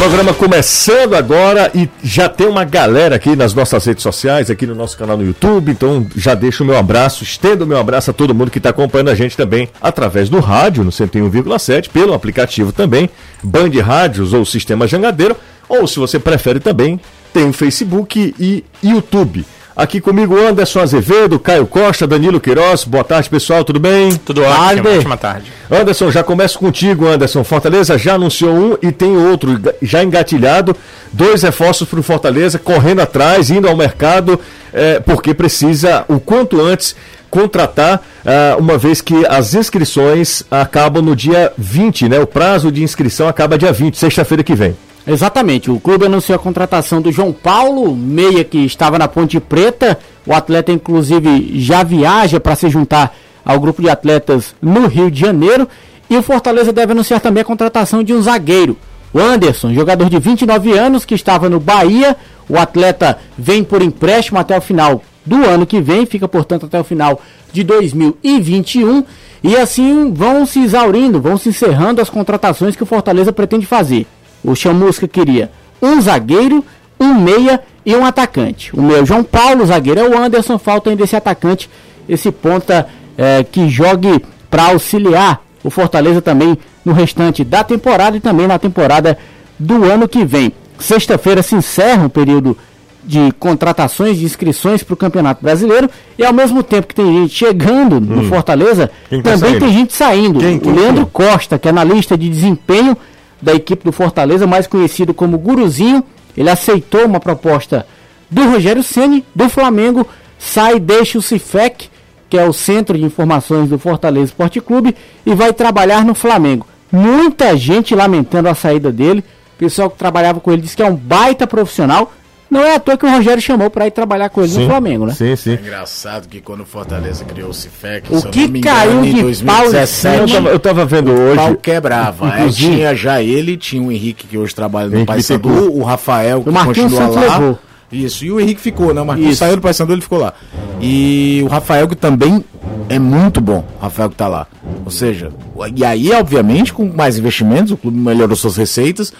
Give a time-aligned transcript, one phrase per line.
[0.00, 4.74] Programa começando agora e já tem uma galera aqui nas nossas redes sociais, aqui no
[4.74, 5.70] nosso canal no YouTube.
[5.72, 8.70] Então já deixo o meu abraço, estendo o meu abraço a todo mundo que está
[8.70, 13.10] acompanhando a gente também através do rádio, no 101,7, pelo aplicativo também,
[13.42, 15.36] Band Rádios ou Sistema Jangadeiro,
[15.68, 16.98] ou se você prefere também,
[17.30, 19.44] tem o Facebook e YouTube.
[19.80, 22.84] Aqui comigo Anderson Azevedo, Caio Costa, Danilo Queiroz.
[22.84, 24.14] Boa tarde, pessoal, tudo bem?
[24.14, 25.50] Tudo ótimo, ótima tarde.
[25.70, 27.42] Anderson, já começo contigo, Anderson.
[27.42, 30.76] Fortaleza já anunciou um e tem outro já engatilhado.
[31.10, 34.38] Dois reforços para o Fortaleza, correndo atrás, indo ao mercado,
[34.70, 36.94] é, porque precisa o quanto antes
[37.30, 42.18] contratar, uh, uma vez que as inscrições acabam no dia 20, né?
[42.18, 44.76] O prazo de inscrição acaba dia 20, sexta-feira que vem.
[45.06, 49.98] Exatamente, o clube anunciou a contratação do João Paulo, meia que estava na Ponte Preta.
[50.26, 55.18] O atleta, inclusive, já viaja para se juntar ao grupo de atletas no Rio de
[55.18, 55.66] Janeiro.
[56.08, 58.76] E o Fortaleza deve anunciar também a contratação de um zagueiro,
[59.12, 62.16] o Anderson, jogador de 29 anos que estava no Bahia.
[62.48, 66.78] O atleta vem por empréstimo até o final do ano que vem, fica portanto até
[66.78, 67.20] o final
[67.52, 69.04] de 2021.
[69.42, 74.06] E assim vão se exaurindo, vão se encerrando as contratações que o Fortaleza pretende fazer.
[74.44, 75.50] O Chamusca queria
[75.82, 76.64] um zagueiro,
[76.98, 78.74] um meia e um atacante.
[78.76, 81.70] O meu João Paulo, o zagueiro é o Anderson, falta ainda esse atacante,
[82.08, 88.20] esse ponta é, que jogue para auxiliar o Fortaleza também no restante da temporada e
[88.20, 89.18] também na temporada
[89.58, 90.52] do ano que vem.
[90.78, 92.56] Sexta-feira se encerra o período
[93.04, 95.88] de contratações, de inscrições para o Campeonato Brasileiro
[96.18, 98.00] e ao mesmo tempo que tem gente chegando hum.
[98.00, 100.38] no Fortaleza, tá também tem gente saindo.
[100.38, 101.26] Quem, quem, o Leandro quem?
[101.26, 102.96] Costa, que é analista de desempenho
[103.40, 106.04] da equipe do Fortaleza, mais conhecido como Guruzinho.
[106.36, 107.86] Ele aceitou uma proposta
[108.30, 110.06] do Rogério Ceni do Flamengo,
[110.38, 111.88] sai, deixa o Cifec,
[112.28, 114.94] que é o Centro de Informações do Fortaleza Esporte Clube,
[115.26, 116.66] e vai trabalhar no Flamengo.
[116.92, 119.24] Muita gente lamentando a saída dele.
[119.56, 122.12] O pessoal que trabalhava com ele disse que é um baita profissional,
[122.50, 124.66] não é à toa que o Rogério chamou para ir trabalhar com ele sim, no
[124.66, 125.14] Flamengo, né?
[125.14, 125.52] Sim, sim.
[125.52, 130.16] É engraçado que quando o Fortaleza criou o Cifec, o que engano, caiu de 2017,
[130.16, 131.34] pau eu tava, eu tava vendo hoje.
[131.34, 132.32] O pau quebrava.
[132.32, 136.48] Aí tinha já ele, tinha o Henrique que hoje trabalha no Paysandu, o Rafael que
[136.48, 137.38] o continua lá.
[137.38, 137.58] Levou.
[137.92, 139.00] Isso, e o Henrique ficou, né?
[139.00, 140.32] O Marquinhos saiu do Paysandu, ele ficou lá.
[140.80, 142.44] E o Rafael que também
[142.88, 144.46] é muito bom, o Rafael que tá lá.
[144.84, 145.32] Ou seja,
[145.76, 149.12] e aí, obviamente, com mais investimentos, o clube melhorou suas receitas,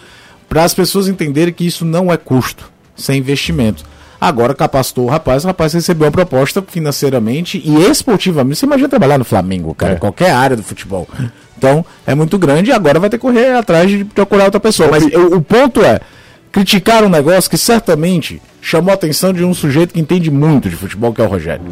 [0.48, 3.84] para as pessoas entenderem que isso não é custo sem investimento.
[4.20, 8.58] Agora capacitou o rapaz, o rapaz recebeu uma proposta financeiramente e esportivamente.
[8.58, 9.96] Você imagina trabalhar no Flamengo, cara, é.
[9.96, 11.08] qualquer área do futebol.
[11.56, 14.90] Então, é muito grande e agora vai ter que correr atrás de procurar outra pessoa.
[14.90, 16.00] Mas eu, o ponto é
[16.52, 20.76] criticar um negócio que certamente chamou a atenção de um sujeito que entende muito de
[20.76, 21.64] futebol, que é o Rogério.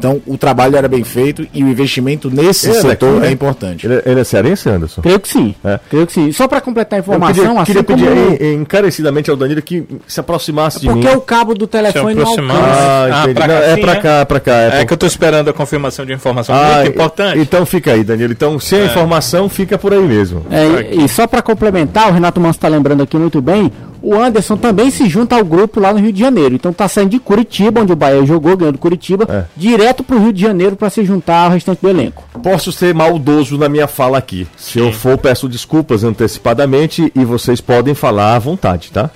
[0.00, 3.28] Então, o trabalho era bem feito e o investimento nesse ele é setor é, né?
[3.28, 3.86] é importante.
[3.86, 5.02] Ele, ele, é cearense, Anderson?
[5.02, 5.54] Creio que sim.
[5.62, 5.78] É.
[5.90, 6.32] Creio que sim.
[6.32, 8.62] Só para completar a informação, eu queria, assim queria pedir como...
[8.62, 11.02] encarecidamente ao Danilo que se aproximasse é de mim.
[11.02, 12.52] Porque o cabo do telefone não alcança.
[12.52, 14.52] Ah, ah pra não, é para cá, para cá.
[14.52, 17.38] É, é que eu estou esperando a confirmação de informação ah, muito importante.
[17.38, 18.32] Então fica aí, Danilo.
[18.32, 18.86] Então, se a é.
[18.86, 20.46] informação, fica por aí mesmo.
[20.90, 23.70] e, e só para complementar, o Renato Manso está lembrando aqui muito bem,
[24.02, 26.54] o Anderson também se junta ao grupo lá no Rio de Janeiro.
[26.54, 29.44] Então tá saindo de Curitiba, onde o Bahia jogou, ganhando Curitiba, é.
[29.56, 32.24] direto pro Rio de Janeiro para se juntar ao restante do elenco.
[32.42, 34.46] Posso ser maldoso na minha fala aqui.
[34.56, 34.86] Se Sim.
[34.86, 39.10] eu for, peço desculpas antecipadamente e vocês podem falar à vontade, tá?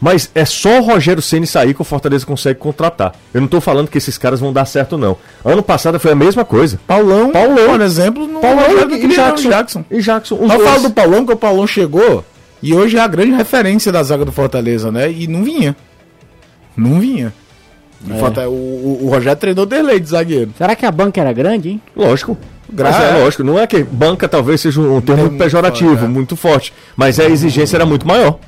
[0.00, 3.14] Mas é só o Rogério Ceni sair que o Fortaleza consegue contratar.
[3.32, 5.16] Eu não tô falando que esses caras vão dar certo, não.
[5.42, 6.78] Ano passado foi a mesma coisa.
[6.86, 9.48] Paulão, Paulão por exemplo, no Paulão e, e Jackson.
[9.48, 9.84] Jackson.
[9.90, 10.36] E Jackson.
[10.42, 12.22] Eu falo do Paulão, que o Paulão chegou
[12.64, 15.12] e hoje é a grande referência da zaga do Fortaleza, né?
[15.12, 15.76] E não vinha.
[16.74, 17.30] Não vinha.
[18.08, 18.46] É.
[18.46, 20.50] O, o, o, Rogério treinou Derlei de zagueiro.
[20.56, 21.82] Será que a banca era grande, hein?
[21.94, 22.38] Lógico.
[22.72, 23.44] Mas é, lógico.
[23.44, 26.08] Não é que banca talvez seja um termo muito pejorativo, muito, é.
[26.08, 26.72] muito forte.
[26.96, 28.38] Mas a exigência era muito maior.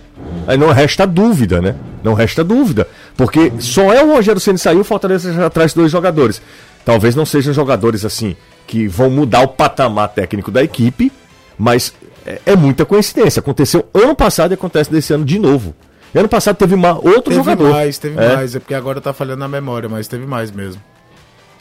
[0.47, 1.75] Aí não resta dúvida, né?
[2.03, 2.89] Não resta dúvida.
[3.17, 6.41] Porque só é o Rogério Ceni sair o Fortaleza já traz dois jogadores.
[6.87, 8.35] Talvez não sejam jogadores assim
[8.67, 11.13] que vão mudar o patamar técnico da equipe,
[11.59, 11.93] mas
[12.27, 13.41] é, é, muita coincidência.
[13.41, 15.75] Aconteceu ano passado e acontece desse ano de novo.
[16.15, 17.65] Ano passado teve uma, outro teve jogador.
[17.65, 18.37] Teve mais, teve é.
[18.37, 18.57] mais.
[18.57, 20.83] É porque agora tá falhando na memória, mas teve mais mesmo.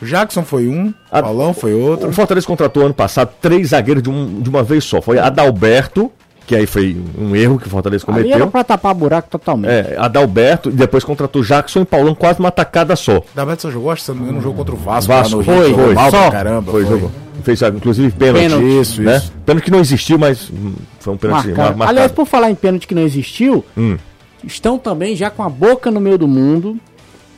[0.02, 2.10] O Jackson foi um, o Paulão foi outro.
[2.10, 5.02] O Fortaleza contratou ano passado três zagueiros de, um, de uma vez só.
[5.02, 6.12] Foi Adalberto,
[6.46, 8.32] que aí foi um erro que o Fortaleza cometeu.
[8.32, 9.72] Ali era pra tapar buraco totalmente.
[9.72, 13.24] É, Adalberto, e depois contratou Jackson e Paulão, quase uma tacada só.
[13.34, 15.12] Adalberto só jogou, acho que não um jogo contra o Vasco.
[15.12, 16.32] Vasco, foi, foi, foi, só.
[16.32, 16.92] Caramba, foi, foi.
[16.92, 17.12] jogou.
[17.44, 18.44] Fez, inclusive, pênalti.
[18.44, 19.18] Pênalti, isso, né?
[19.18, 19.34] isso.
[19.46, 21.78] Pênalti que não existiu, mas hum, foi um pênalti marcado.
[21.78, 21.90] marcado.
[21.90, 23.98] Aliás, por falar em pênalti que não existiu, hum.
[24.44, 26.78] estão também já com a boca no meio do mundo,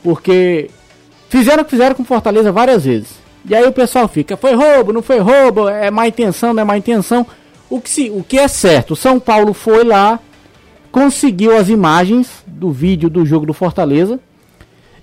[0.02, 0.70] porque
[1.28, 3.18] fizeram o que fizeram com Fortaleza várias vezes.
[3.48, 6.64] E aí o pessoal fica, foi roubo, não foi roubo, é má intenção, não é
[6.64, 7.26] má intenção.
[7.70, 10.18] O que, se, o que é certo, São Paulo foi lá,
[10.90, 14.18] conseguiu as imagens do vídeo do jogo do Fortaleza.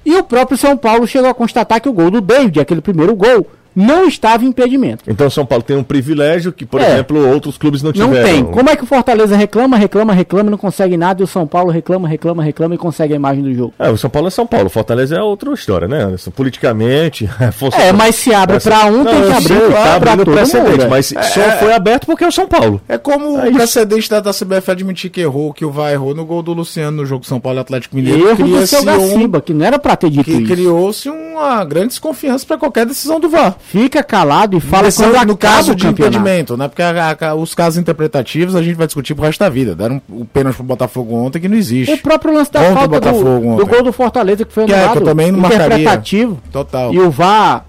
[0.05, 3.15] E o próprio São Paulo chegou a constatar que o gol do David, aquele primeiro
[3.15, 5.03] gol, não estava em impedimento.
[5.07, 8.13] Então São Paulo tem um privilégio que, por é, exemplo, outros clubes não tiveram.
[8.13, 8.45] Não tem.
[8.45, 11.45] Como é que o Fortaleza reclama, reclama, reclama e não consegue nada e o São
[11.45, 13.73] Paulo reclama, reclama, reclama e consegue a imagem do jogo?
[13.77, 16.31] É, o São Paulo é São Paulo, o Fortaleza é outra história, né, Anderson?
[16.31, 17.77] Politicamente, é força...
[17.77, 20.71] É, mas se abre para um, não, tem que abrir sei, tá pra todo precedente,
[20.71, 22.81] mundo, mas é, só foi aberto porque é o São Paulo.
[22.87, 26.15] É como é o precedente da, da CBF admitir que errou, que o VAR errou
[26.15, 28.29] no gol do Luciano no jogo São Paulo Atlético Mineiro.
[28.29, 29.41] Erro do seu Gaciba, um...
[29.41, 30.47] que não era para ter dito que isso.
[30.47, 33.55] criou-se uma grande desconfiança para qualquer decisão do VAR.
[33.67, 36.67] Fica calado e fala Nesse, quando no caso de impedimento, né?
[36.67, 39.75] Porque a, a, os casos interpretativos a gente vai discutir pro resto da vida.
[39.75, 41.91] Deram o pênalti pro Botafogo ontem que não existe.
[41.91, 44.83] O próprio lance da falta do, do, gol do Fortaleza que foi anulado.
[44.83, 46.33] Que, é, que eu também não interpretativo.
[46.33, 46.51] Marcaria.
[46.51, 46.93] Total.
[46.93, 47.65] E o VAR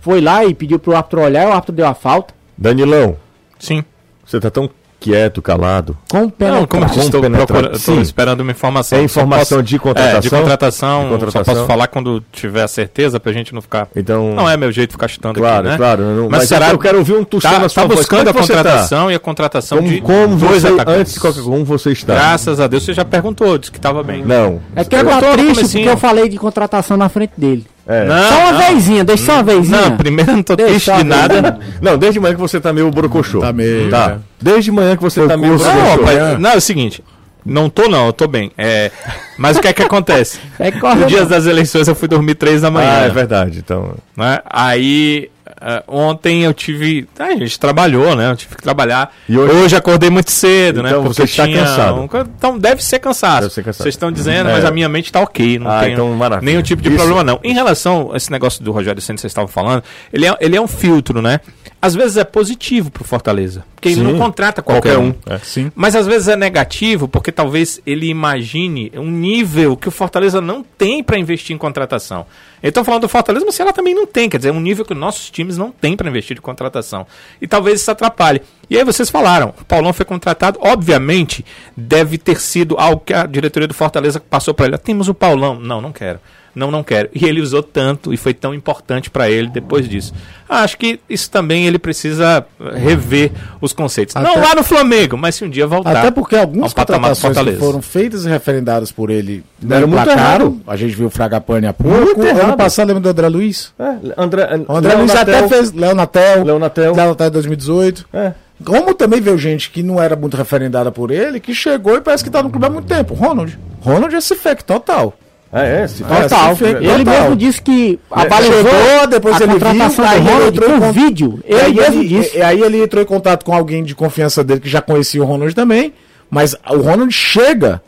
[0.00, 2.32] foi lá e pediu pro árbitro olhar e o árbitro deu a falta.
[2.56, 3.16] Danilão.
[3.58, 3.82] Sim.
[4.24, 4.70] Você tá tão
[5.04, 5.98] quieto, calado.
[6.08, 8.98] Com Não, como eu estou, procurando, estou esperando uma informação.
[8.98, 10.16] É informação posso, de contratação?
[10.16, 11.44] É, de contratação, de contratação.
[11.44, 13.86] Só posso falar quando tiver a certeza pra gente não ficar...
[13.94, 14.34] Então...
[14.34, 15.76] Não é meu jeito ficar chutando claro, aqui, né?
[15.76, 16.70] Claro, mas, mas será...
[16.70, 18.40] eu quero ouvir um tostão tá, tá buscando a tá?
[18.40, 19.12] contratação tá?
[19.12, 21.00] e a contratação como, de como dois você, atacantes.
[21.00, 22.14] Antes de qualquer como você está.
[22.14, 24.24] Graças a Deus você já perguntou, disse que estava bem.
[24.24, 24.60] Não.
[24.74, 27.66] É que eu tô triste porque eu falei de contratação na frente dele.
[27.86, 28.04] É.
[28.06, 28.58] Não, só uma não.
[28.58, 29.80] vezinha, deixa só uma vezinha.
[29.82, 31.58] Não, primeiro não tô deixa triste de nada.
[31.80, 33.40] Não, desde manhã que você tá meio brocochô.
[33.40, 33.90] Tá meio.
[33.90, 34.16] Tá.
[34.16, 34.18] É.
[34.40, 36.02] Desde manhã que você Foi tá meio brocochô.
[36.02, 37.04] Não, não, é o seguinte.
[37.44, 38.50] Não tô não, eu tô bem.
[38.56, 38.90] É,
[39.36, 40.38] mas o que é que acontece?
[40.58, 43.00] É no dia das eleições eu fui dormir três da manhã.
[43.02, 43.58] Ah, é verdade.
[43.58, 43.94] Então.
[44.16, 44.40] Né?
[44.46, 45.30] Aí
[45.64, 47.08] Uh, ontem eu tive.
[47.18, 48.30] Ah, a gente trabalhou, né?
[48.30, 49.14] Eu tive que trabalhar.
[49.26, 50.90] E hoje, hoje acordei muito cedo, né?
[50.90, 51.08] então né?
[51.08, 52.00] Porque você está cansado.
[52.02, 52.04] Um...
[52.36, 53.40] Então deve ser cansaço.
[53.40, 53.82] Deve ser cansado.
[53.82, 54.52] Vocês estão dizendo, é.
[54.52, 55.58] mas a minha mente está ok.
[55.58, 56.98] Não ah, tem então, nenhum tipo de Isso.
[56.98, 57.40] problema, não.
[57.42, 59.82] Em relação a esse negócio do Rogério Senna que vocês estavam falando,
[60.12, 61.40] ele é, ele é um filtro, né?
[61.80, 63.64] Às vezes é positivo pro Fortaleza.
[63.74, 64.00] Porque Sim.
[64.00, 65.34] ele não contrata qualquer, qualquer um.
[65.34, 65.38] É.
[65.38, 65.70] Sim.
[65.74, 70.62] Mas às vezes é negativo, porque talvez ele imagine um nível que o Fortaleza não
[70.62, 72.24] tem para investir em contratação.
[72.62, 74.86] Eu estou falando do Fortaleza, mas ela também não tem, quer dizer, é um nível
[74.86, 77.06] que nossos times não têm para investir de contratação.
[77.40, 78.42] E talvez isso atrapalhe.
[78.68, 81.44] E aí vocês falaram, o Paulão foi contratado, obviamente,
[81.76, 84.78] deve ter sido algo que a diretoria do Fortaleza passou para ele.
[84.78, 85.58] Temos o Paulão.
[85.58, 86.20] Não, não quero
[86.54, 87.08] não, não quero.
[87.14, 90.14] E ele usou tanto e foi tão importante para ele depois disso.
[90.48, 94.14] Acho que isso também ele precisa rever os conceitos.
[94.14, 95.96] Até, não lá no Flamengo, mas se um dia voltar.
[95.96, 100.60] Até porque algumas contratações que foram feitas e referendadas por ele deram muito caro.
[100.66, 102.22] A gente viu o Fragapane há pouco.
[102.22, 103.72] Ano passado lembra do André Luiz?
[103.78, 106.44] É, André, André Luiz até fez Leonatel.
[106.44, 106.94] Leonatel.
[106.94, 108.06] Leonatel 2018.
[108.12, 108.32] É.
[108.64, 112.22] Como também veio gente que não era muito referendada por ele, que chegou e parece
[112.22, 113.14] que está no clube há muito tempo.
[113.14, 113.58] Ronald.
[113.80, 115.14] Ronald é fake total.
[115.54, 116.58] É, é, se total.
[116.60, 117.04] É, ele total.
[117.04, 121.40] mesmo disse que avalizou, depois a ele contratação viu, do Ronald com vídeo.
[121.44, 122.42] Ele aí mesmo ele, disse.
[122.42, 125.54] Aí ele entrou em contato com alguém de confiança dele que já conhecia o Ronald
[125.54, 125.94] também,
[126.28, 127.80] mas o Ronald chega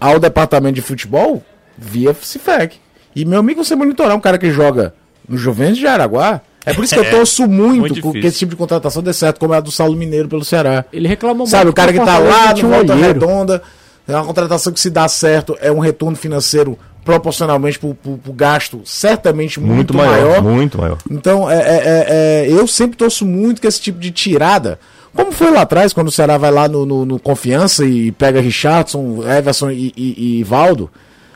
[0.00, 1.44] ao departamento de futebol
[1.78, 2.76] via Cifec.
[3.14, 4.92] E meu amigo, você monitorar um cara que joga
[5.28, 8.40] no Juventus de Araguá, é por isso que eu é, torço muito, muito que esse
[8.40, 10.84] tipo de contratação dê certo, como é a do Saulo Mineiro pelo Ceará.
[10.92, 13.62] Ele reclamou Sabe, o cara que tá lá no Volta Redonda,
[14.06, 18.82] é uma contratação que se dá certo, é um retorno financeiro proporcionalmente para o gasto,
[18.84, 20.98] certamente muito, muito maior, maior, Muito maior.
[21.08, 24.78] Então, é, é, é, é, eu sempre torço muito que esse tipo de tirada,
[25.14, 28.40] como foi lá atrás, quando o Ceará vai lá no, no, no Confiança e pega
[28.40, 30.90] Richardson, Everson e, e, e Valdo.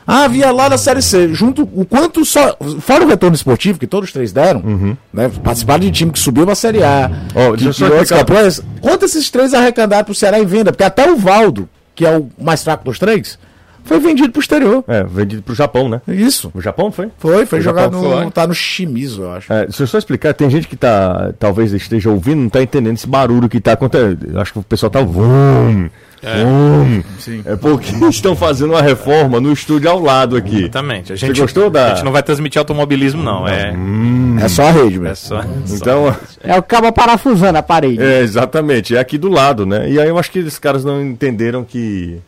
[0.05, 2.57] Ah, via lá da Série C, junto o quanto só.
[2.81, 4.97] Fora o retorno esportivo, que todos três deram, uhum.
[5.13, 5.31] né?
[5.43, 7.09] Participaram de time que subiu pra Série A.
[7.33, 8.61] Oh, que, que outros campeões.
[8.81, 10.71] Quanto esses três arrecadaram pro Ceará em venda?
[10.71, 11.69] Porque até o Valdo,
[12.01, 13.37] que é o mais fraco dos três,
[13.83, 14.83] foi vendido pro exterior.
[14.87, 16.01] É, vendido pro Japão, né?
[16.07, 16.51] Isso.
[16.53, 17.09] O Japão foi?
[17.17, 18.31] Foi, foi jogado no.
[18.31, 19.51] Tá no Shimizu, eu acho.
[19.51, 21.33] É, se eu só explicar, tem gente que tá.
[21.39, 24.39] Talvez esteja ouvindo, não tá entendendo esse barulho que tá acontecendo.
[24.39, 25.01] Acho que o pessoal tá.
[25.01, 25.89] Vum,
[26.23, 27.03] é.
[27.19, 27.41] Sim.
[27.45, 30.59] é porque estão fazendo uma reforma no estúdio ao lado aqui.
[30.59, 31.13] Exatamente.
[31.13, 31.87] A gente, Você gostou da.
[31.87, 33.47] A gente não vai transmitir automobilismo, não.
[33.47, 34.37] É, hum.
[34.39, 35.07] é só a rede mesmo.
[35.07, 35.41] É só.
[35.69, 36.15] Então.
[36.43, 38.01] É o cabo parafusando a parede.
[38.01, 38.95] É, exatamente.
[38.95, 39.87] É aqui do lado, né?
[39.91, 42.19] E aí eu acho que esses caras não entenderam que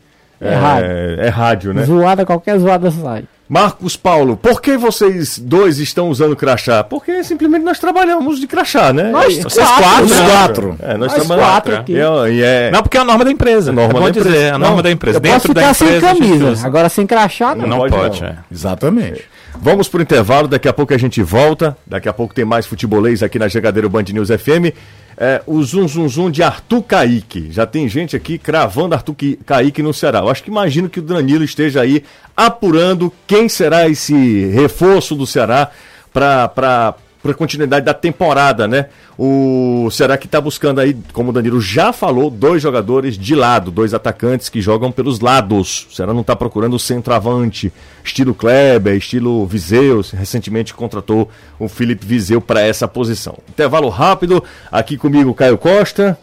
[0.48, 0.90] é, rádio.
[1.20, 1.84] É, rádio, né?
[1.84, 3.24] Zoada, qualquer zoada sai.
[3.46, 6.82] Marcos Paulo, por que vocês dois estão usando crachá?
[6.82, 9.10] Porque simplesmente nós trabalhamos de crachá, né?
[9.10, 10.08] Nós vocês quatro.
[10.08, 10.76] Nós quatro.
[10.80, 11.92] É, nós, nós quatro aqui.
[11.92, 12.70] E, é...
[12.70, 13.70] Não, porque é a norma da empresa.
[13.70, 14.30] A norma é da empresa.
[14.30, 15.16] dizer, a norma não, da empresa.
[15.18, 17.66] Eu Dentro posso ficar da empresa, sem camisa, agora sem crachá não.
[17.66, 18.28] Não pode, pode não.
[18.28, 18.36] É.
[18.50, 19.24] Exatamente.
[19.60, 21.76] Vamos pro intervalo, daqui a pouco a gente volta.
[21.86, 24.72] Daqui a pouco tem mais futebolês aqui na Jogadeira Band News FM
[25.16, 27.48] é, o zum zum zum de Arthur Caíque.
[27.50, 29.16] Já tem gente aqui cravando Arthur
[29.46, 30.20] Caíque no Ceará.
[30.20, 32.02] Eu acho que imagino que o Danilo esteja aí
[32.36, 35.70] apurando quem será esse reforço do Ceará
[36.12, 38.88] para para continuidade da temporada, né?
[39.18, 43.70] O Ceará que está buscando aí, como o Danilo já falou, dois jogadores de lado,
[43.70, 45.86] dois atacantes que jogam pelos lados.
[45.90, 47.72] O Ceará não está procurando o centroavante,
[48.04, 50.04] estilo Kleber, estilo Viseu.
[50.12, 53.38] Recentemente contratou o Felipe Viseu para essa posição.
[53.48, 56.18] Intervalo rápido, aqui comigo Caio Costa.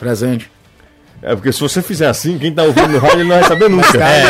[0.00, 0.53] Presente.
[1.22, 3.98] É porque se você fizer assim, quem tá ouvindo no rádio não vai saber nunca.
[4.04, 4.24] É.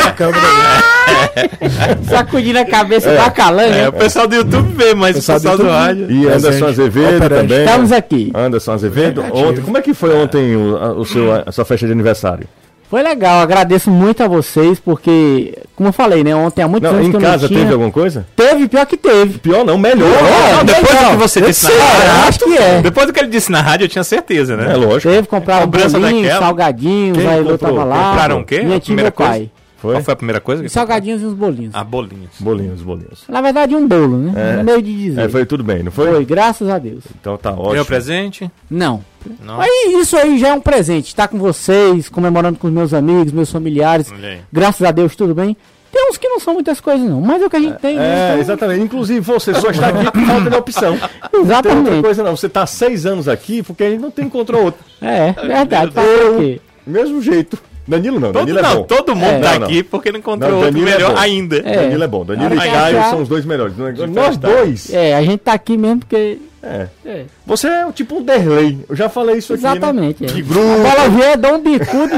[2.08, 3.16] Sacudindo a cabeça é.
[3.16, 3.74] bacalhando.
[3.74, 6.10] É, o pessoal do YouTube vê, mas o pessoal, o pessoal do, do, rádio.
[6.10, 7.64] E Anderson Azevedo também.
[7.64, 8.32] Estamos aqui.
[8.34, 9.24] Anderson Azevedo.
[9.32, 12.46] Ontem, como é que foi ontem o, o seu, a sua festa de aniversário?
[12.88, 17.06] Foi legal, agradeço muito a vocês, porque, como eu falei, né, ontem há muitos anos
[17.06, 17.60] em que eu casa não tinha...
[17.60, 18.26] teve alguma coisa?
[18.36, 19.38] Teve, pior que teve.
[19.38, 20.08] Pior não, melhor.
[20.08, 22.82] É, não, depois do que você disse na rádio, acho que é.
[22.82, 24.72] Depois do que ele disse na rádio, eu tinha certeza, né?
[24.72, 25.12] É lógico.
[25.12, 28.10] Teve, compraram bolinhos, salgadinhos, Quem aí eu tava lá.
[28.10, 28.60] Compraram o quê?
[28.62, 29.50] Minha tia meu pai.
[29.84, 29.96] Foi?
[29.96, 30.66] Qual foi a primeira coisa?
[30.66, 31.74] salgadinhos e os bolinhos.
[31.74, 32.30] Ah, bolinhos.
[32.40, 33.24] Bolinhos, bolinhos.
[33.28, 34.32] Na verdade, um bolo, né?
[34.58, 34.62] É.
[34.62, 35.20] Meio de dizer.
[35.20, 36.10] É, foi tudo bem, não foi?
[36.10, 37.04] Foi, graças a Deus.
[37.20, 37.68] Então tá ótimo.
[37.72, 38.50] Ganhou presente?
[38.70, 39.04] Não.
[39.42, 39.60] não.
[39.60, 41.08] Aí, isso aí já é um presente.
[41.08, 44.10] Estar tá com vocês, comemorando com os meus amigos, meus familiares.
[44.50, 45.54] Graças a Deus, tudo bem.
[45.92, 47.96] Tem uns que não são muitas coisas, não, mas é o que a gente tem.
[47.96, 48.04] Né?
[48.04, 48.40] É, então...
[48.40, 48.82] exatamente.
[48.82, 50.94] Inclusive, você só está aqui por falta de opção.
[50.94, 51.44] exatamente.
[51.44, 52.36] Não tem outra coisa, não.
[52.36, 54.82] Você está seis anos aqui porque a gente não tem encontrou outro.
[55.02, 55.92] É, verdade.
[55.94, 57.58] Eu, mesmo jeito.
[57.86, 58.82] Danilo não, Danilo todo, é não, bom.
[58.84, 59.40] Todo mundo é.
[59.40, 59.84] tá não, aqui não.
[59.84, 61.56] porque não encontrou não, outro é melhor é ainda.
[61.58, 61.76] É.
[61.76, 62.24] Danilo é bom.
[62.24, 63.74] Danilo e Caio são os dois melhores.
[64.10, 64.92] Nós dois.
[64.92, 66.38] É, a gente tá aqui mesmo porque.
[66.62, 66.86] É.
[67.04, 67.24] é.
[67.46, 68.78] Você é tipo um Derley.
[68.88, 69.62] Eu já falei isso aqui.
[69.62, 69.70] Né?
[69.70, 70.22] Exatamente.
[70.22, 70.28] Né?
[70.30, 70.32] É.
[70.32, 70.66] Que grupo.
[70.66, 72.14] A bola vem é dom bicudo.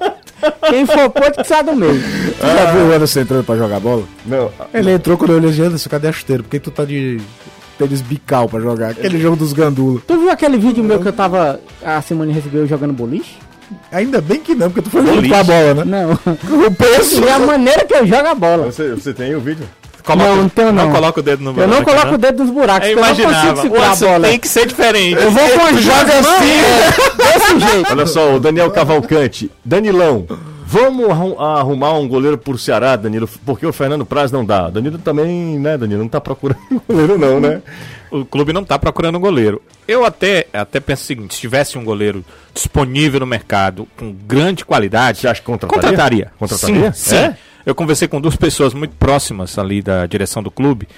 [0.70, 2.00] Quem for pode que sai do meio.
[2.00, 2.56] Tu ah.
[2.56, 4.04] já viu o Anderson entrando pra jogar bola?
[4.24, 4.50] Não.
[4.72, 6.42] Ele entrou quando eu olhei Anderson, cadê a chuteira?
[6.42, 7.20] Porque tu tá de
[7.76, 8.90] tênis bical pra jogar.
[8.90, 10.02] Aquele jogo dos gandulos.
[10.06, 11.60] Tu viu aquele vídeo meu que eu tava.
[11.84, 13.36] A Simone recebeu jogando boliche?
[13.92, 15.84] Ainda bem que não, porque tu foi com a bola, né?
[15.84, 16.12] Não.
[16.66, 17.24] O peso.
[17.24, 18.66] É a maneira que eu jogo a bola.
[18.66, 19.66] Você, você tem o vídeo?
[20.02, 20.86] Coloca, não, não tenho não.
[20.86, 21.70] Não coloca o dedo no buraco.
[21.70, 22.14] Eu não coloco não?
[22.14, 22.88] o dedo nos buracos.
[22.88, 24.28] Eu não segurar a bola.
[24.28, 25.22] Tem que ser diferente.
[25.22, 27.90] Eu vou com joga assim, é, desse jeito.
[27.90, 29.50] Olha só, o Daniel Cavalcante.
[29.64, 30.26] Danilão,
[30.70, 34.70] vamos arrumar um goleiro por Ceará, Danilo, porque o Fernando Praz não dá.
[34.70, 37.60] Danilo também, né, Danilo, não tá procurando goleiro não, né?
[38.08, 39.60] o clube não está procurando goleiro.
[39.86, 42.24] Eu até, até penso o seguinte: se tivesse um goleiro
[42.54, 46.30] disponível no mercado com grande qualidade, você acha que contrataria?
[46.38, 46.92] Contrataria?
[46.92, 47.16] Sim, sim.
[47.16, 47.36] É?
[47.66, 50.88] Eu conversei com duas pessoas muito próximas ali da direção do clube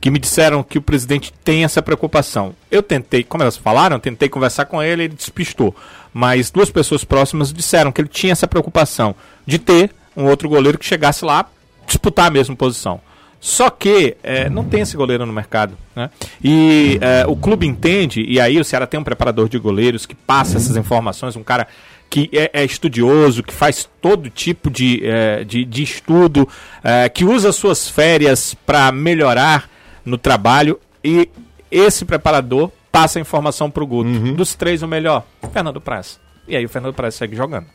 [0.00, 2.54] que me disseram que o presidente tem essa preocupação.
[2.70, 5.74] Eu tentei, como elas falaram, tentei conversar com ele, ele despistou.
[6.18, 10.78] Mas duas pessoas próximas disseram que ele tinha essa preocupação de ter um outro goleiro
[10.78, 11.44] que chegasse lá
[11.86, 13.02] disputar a mesma posição.
[13.38, 15.76] Só que é, não tem esse goleiro no mercado.
[15.94, 16.08] Né?
[16.42, 20.14] E é, o clube entende, e aí o Ceará tem um preparador de goleiros que
[20.14, 21.68] passa essas informações, um cara
[22.08, 26.48] que é, é estudioso, que faz todo tipo de, é, de, de, estudo,
[26.82, 29.68] é, que usa suas férias para melhorar
[30.02, 30.80] no trabalho.
[31.04, 31.28] E
[31.70, 34.08] esse preparador passa a informação para o Guto.
[34.08, 34.32] Uhum.
[34.32, 35.22] Dos três, o melhor,
[35.52, 36.18] Fernando Praz.
[36.48, 37.66] E aí o Fernando Praz segue jogando.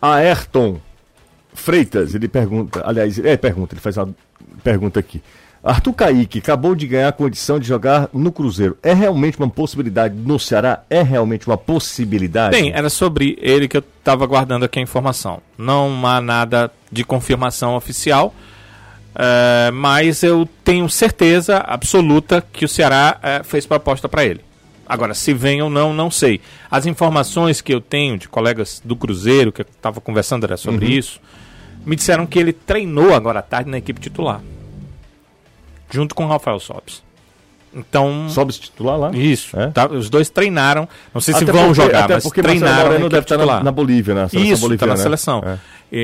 [0.00, 0.80] Ayrton
[1.52, 4.14] Freitas, ele pergunta, aliás, é pergunta, ele faz uma
[4.62, 5.20] pergunta aqui.
[5.64, 8.76] Arthur Caíque acabou de ganhar a condição de jogar no Cruzeiro.
[8.80, 10.82] É realmente uma possibilidade no Ceará?
[10.88, 12.56] É realmente uma possibilidade?
[12.56, 15.40] Bem, era sobre ele que eu estava guardando aqui a informação.
[15.58, 18.32] Não há nada de confirmação oficial,
[19.14, 24.40] é, mas eu tenho certeza absoluta que o Ceará é, fez proposta para ele.
[24.86, 26.40] Agora, se vem ou não, não sei.
[26.70, 30.86] As informações que eu tenho de colegas do Cruzeiro, que eu estava conversando era sobre
[30.86, 30.92] uhum.
[30.92, 31.20] isso,
[31.84, 34.40] me disseram que ele treinou agora à tarde na equipe titular.
[35.90, 37.02] Junto com o Rafael Sobes.
[37.74, 38.28] Então.
[38.28, 39.10] Sobes titular lá?
[39.12, 39.58] Isso.
[39.58, 39.68] É?
[39.68, 40.88] Tá, os dois treinaram.
[41.14, 42.90] Não sei até se vão porque, jogar, mas treinaram.
[42.90, 44.28] Marcelo deve estar na, na, Bolívia, né?
[44.32, 45.00] Isso, está na né?
[45.00, 45.42] seleção.
[45.44, 45.58] É.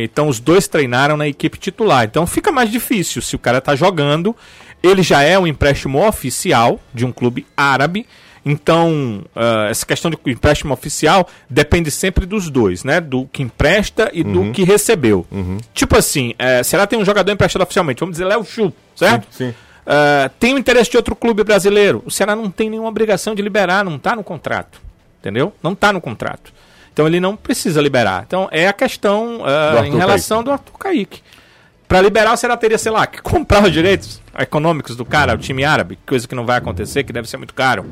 [0.04, 2.04] Então os dois treinaram na equipe titular.
[2.04, 4.34] Então fica mais difícil se o cara está jogando.
[4.82, 8.06] Ele já é um empréstimo oficial de um clube árabe
[8.44, 12.98] então, uh, essa questão de empréstimo oficial depende sempre dos dois, né?
[12.98, 14.48] Do que empresta e uhum.
[14.48, 15.26] do que recebeu.
[15.30, 15.58] Uhum.
[15.74, 19.26] Tipo assim, uh, se ela tem um jogador emprestado oficialmente, vamos dizer Léo Chu, certo?
[19.30, 19.48] Sim.
[19.48, 19.54] sim.
[19.88, 22.02] Uh, tem o interesse de outro clube brasileiro.
[22.04, 24.78] O Ceará não tem nenhuma obrigação de liberar, não está no contrato.
[25.18, 25.54] Entendeu?
[25.62, 26.52] Não está no contrato.
[26.92, 28.24] Então ele não precisa liberar.
[28.26, 30.44] Então é a questão uh, em relação Kaique.
[30.44, 31.22] do Arthur Kaique.
[31.88, 35.38] Para liberar, o Ceará teria, sei lá, que comprar os direitos econômicos do cara, o
[35.38, 37.86] time árabe, coisa que não vai acontecer, que deve ser muito caro.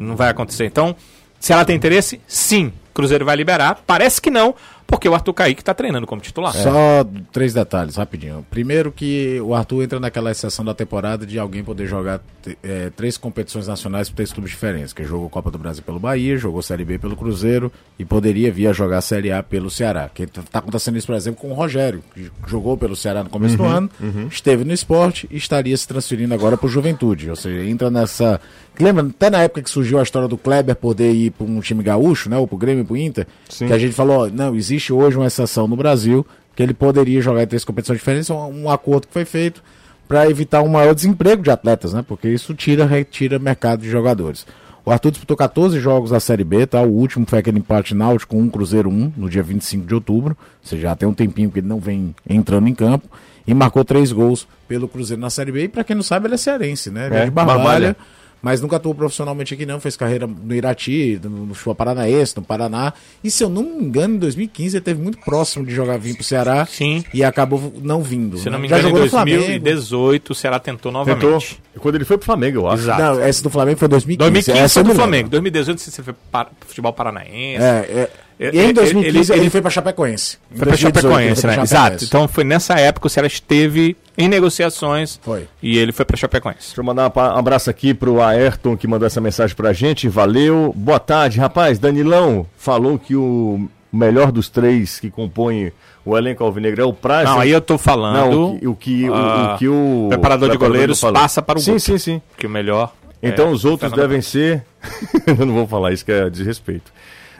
[0.00, 0.64] Não vai acontecer.
[0.64, 0.96] Então,
[1.38, 3.78] se ela tem interesse, sim, Cruzeiro vai liberar.
[3.86, 4.52] Parece que não,
[4.86, 6.56] porque o Arthur Kaique está treinando como titular.
[6.56, 6.62] É.
[6.62, 8.46] Só três detalhes, rapidinho.
[8.50, 12.20] Primeiro que o Arthur entra naquela exceção da temporada de alguém poder jogar
[12.62, 16.36] é, três competições nacionais por três clubes diferentes, que jogou Copa do Brasil pelo Bahia,
[16.36, 20.08] jogou Série B pelo Cruzeiro e poderia vir a jogar Série A pelo Ceará.
[20.12, 23.60] Que está acontecendo isso, por exemplo, com o Rogério, que jogou pelo Ceará no começo
[23.60, 24.28] uhum, do ano, uhum.
[24.28, 27.28] esteve no esporte e estaria se transferindo agora para o Juventude.
[27.28, 28.40] Ou seja, entra nessa.
[28.78, 31.82] Lembra, até na época que surgiu a história do Kleber poder ir para um time
[31.82, 32.36] gaúcho, né?
[32.36, 33.66] Ou para o Grêmio, para o Inter, Sim.
[33.66, 37.42] que a gente falou, não, existe hoje uma exceção no Brasil que ele poderia jogar
[37.42, 39.62] em três competições diferentes, um, um acordo que foi feito
[40.08, 42.04] para evitar um maior desemprego de atletas, né?
[42.06, 44.46] Porque isso tira, retira mercado de jogadores.
[44.84, 46.80] O Arthur disputou 14 jogos da Série B, tá?
[46.80, 50.36] O último foi aquele empate náutico 1 Cruzeiro 1, no dia 25 de outubro.
[50.62, 53.08] Ou seja, já tem um tempinho que ele não vem entrando em campo.
[53.44, 55.64] E marcou três gols pelo Cruzeiro na Série B.
[55.64, 57.06] E para quem não sabe, ele é cearense, né?
[57.06, 57.58] Ele é, é de Barbalha.
[57.58, 57.96] Barbalha
[58.42, 62.92] mas nunca atuou profissionalmente aqui não, fez carreira no Irati, no Chua Paranaense, no Paraná,
[63.22, 66.14] e se eu não me engano, em 2015 ele teve muito próximo de jogar vir
[66.14, 67.04] pro Ceará, Sim.
[67.12, 68.38] e acabou não vindo.
[68.38, 68.52] Se né?
[68.52, 71.20] não me engano, Já jogou em 2018 o Ceará tentou novamente.
[71.20, 71.42] Tentou.
[71.80, 72.84] Quando ele foi pro Flamengo, eu acho.
[72.84, 73.02] Exato.
[73.02, 74.30] Não, esse do Flamengo foi 2015.
[74.30, 77.62] 2015 essa foi do Flamengo, 2018 você foi para futebol paranaense.
[77.62, 78.50] É, é...
[78.52, 80.38] E em 2015 ele, ele, ele foi para Chapecoense.
[80.54, 81.60] Foi para Chapecoense, né?
[81.60, 82.04] Exato.
[82.04, 85.18] Então foi nessa época que o Ceará esteve em negociações.
[85.22, 85.48] Foi.
[85.62, 86.68] E ele foi para Chapecoense.
[86.68, 90.08] Deixa eu mandar um abraço aqui pro Ayrton que mandou essa mensagem pra gente.
[90.08, 90.72] Valeu.
[90.76, 91.78] Boa tarde, rapaz.
[91.78, 95.72] Danilão falou que o melhor dos três que compõem
[96.04, 97.28] o elenco alvinegro é o Praz.
[97.28, 98.30] Não, aí eu tô falando.
[98.30, 101.62] Não, o que o, que, o, o, que o preparador, de goleiros passa para o
[101.62, 102.22] Sim, sim, sim.
[102.36, 102.94] Que o melhor.
[103.22, 104.64] Então é os outros devem ser.
[105.26, 106.92] eu não vou falar isso que é desrespeito.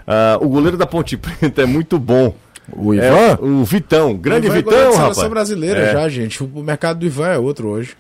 [0.07, 2.35] Uh, o goleiro da Ponte Preta é muito bom.
[2.73, 3.05] O Ivan?
[3.05, 5.29] É, o Vitão, grande o Ivan é Vitão, é rapaz.
[5.29, 5.93] brasileira é.
[5.93, 6.43] já, gente.
[6.43, 7.97] O mercado do Ivan é outro hoje.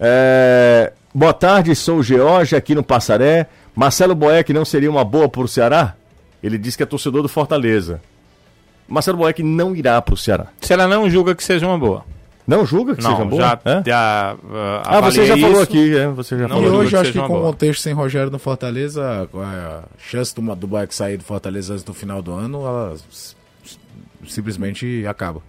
[0.00, 0.92] É...
[1.14, 3.46] Boa tarde, sou o George aqui no Passaré.
[3.74, 5.94] Marcelo Boeck não seria uma boa para o Ceará?
[6.42, 8.00] Ele disse que é torcedor do Fortaleza.
[8.88, 10.48] Marcelo Boeck não irá para o Ceará.
[10.60, 12.04] Ceará não julga que seja uma boa.
[12.46, 13.42] Não julga que não, seja boa?
[13.42, 13.82] Já, é?
[13.84, 16.64] já, uh, ah, você já falou aqui, é, você já não, falou.
[16.64, 20.54] E hoje eu acho que com o contexto sem Rogério no Fortaleza, a chance do,
[20.54, 22.94] do Boeck sair do Fortaleza antes do final do ano, ela
[24.28, 25.40] simplesmente acaba.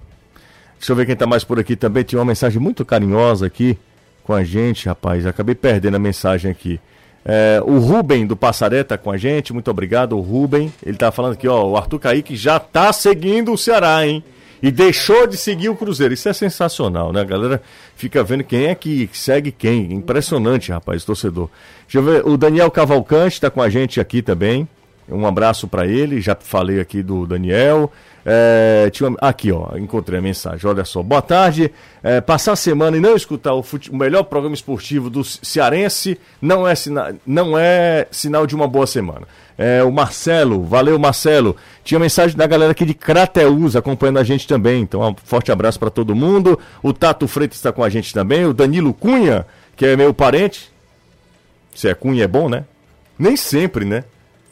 [0.77, 2.03] Deixa eu ver quem está mais por aqui também.
[2.03, 3.77] Tinha uma mensagem muito carinhosa aqui
[4.24, 5.25] com a gente, rapaz.
[5.25, 6.79] Acabei perdendo a mensagem aqui.
[7.25, 10.72] É, o Rubem do Passaré tá com a gente, muito obrigado, o Rubem.
[10.86, 14.24] Ele tá falando aqui, ó, o Arthur Kaique já tá seguindo o Ceará, hein?
[14.62, 16.13] E deixou de seguir o Cruzeiro.
[16.13, 17.22] Isso é sensacional, né?
[17.22, 17.62] A galera
[17.96, 19.94] fica vendo quem é que segue quem.
[19.94, 21.50] Impressionante, rapaz, torcedor.
[21.83, 24.68] Deixa eu ver, o Daniel Cavalcante tá com a gente aqui também.
[25.09, 27.92] Um abraço para ele, já falei aqui do Daniel.
[28.29, 30.70] É, tinha, aqui, ó, encontrei a mensagem.
[30.70, 31.01] Olha só.
[31.01, 31.72] Boa tarde.
[32.03, 36.20] É, passar a semana e não escutar o, fute, o, melhor programa esportivo do cearense
[36.42, 39.25] não é, sina, não é sinal de uma boa semana.
[39.57, 41.55] É, o Marcelo, valeu Marcelo.
[41.85, 44.81] Tinha mensagem da galera aqui de Crateus acompanhando a gente também.
[44.81, 46.59] Então, um forte abraço para todo mundo.
[46.83, 48.46] O Tato Freitas está com a gente também.
[48.46, 50.70] O Danilo Cunha, que é meu parente.
[51.74, 52.66] Se é Cunha é bom, né?
[53.18, 54.03] Nem sempre, né?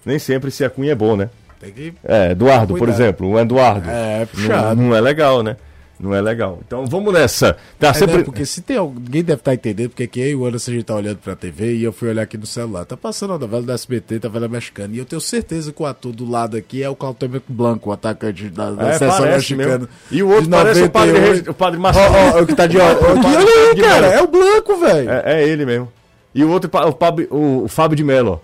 [0.06, 1.30] Nem sempre se a Cunha é bom, né?
[1.60, 1.94] Tem que.
[2.04, 3.90] É, Eduardo, por exemplo, o Eduardo.
[3.90, 4.76] É, puxado.
[4.76, 5.58] Não, não, é legal, né?
[5.98, 6.60] Não é legal.
[6.66, 7.56] Então vamos nessa.
[7.80, 8.18] Tá é, sempre...
[8.18, 8.24] Né?
[8.24, 10.74] Porque se tem alguém deve estar tá entendendo, porque aqui eu e o Anderson a
[10.74, 12.84] gente tá olhando pra TV e eu fui olhar aqui no celular.
[12.84, 14.94] Tá passando a novela do SBT, tá vendo a mexicana.
[14.94, 17.94] E eu tenho certeza que o ator do lado aqui é o Claudio Blanco, o
[17.94, 19.90] atacante da, da é, seleção mexicana.
[20.12, 22.14] E o outro parece o padre, o padre Marcelo.
[22.14, 23.00] Ó, ó, o que tá de olho.
[23.00, 25.10] Olha aí, cara, é o Blanco, velho.
[25.10, 25.92] É, é, ele mesmo.
[26.34, 28.42] E o outro, o, Fábio, o, o Fábio de Mello.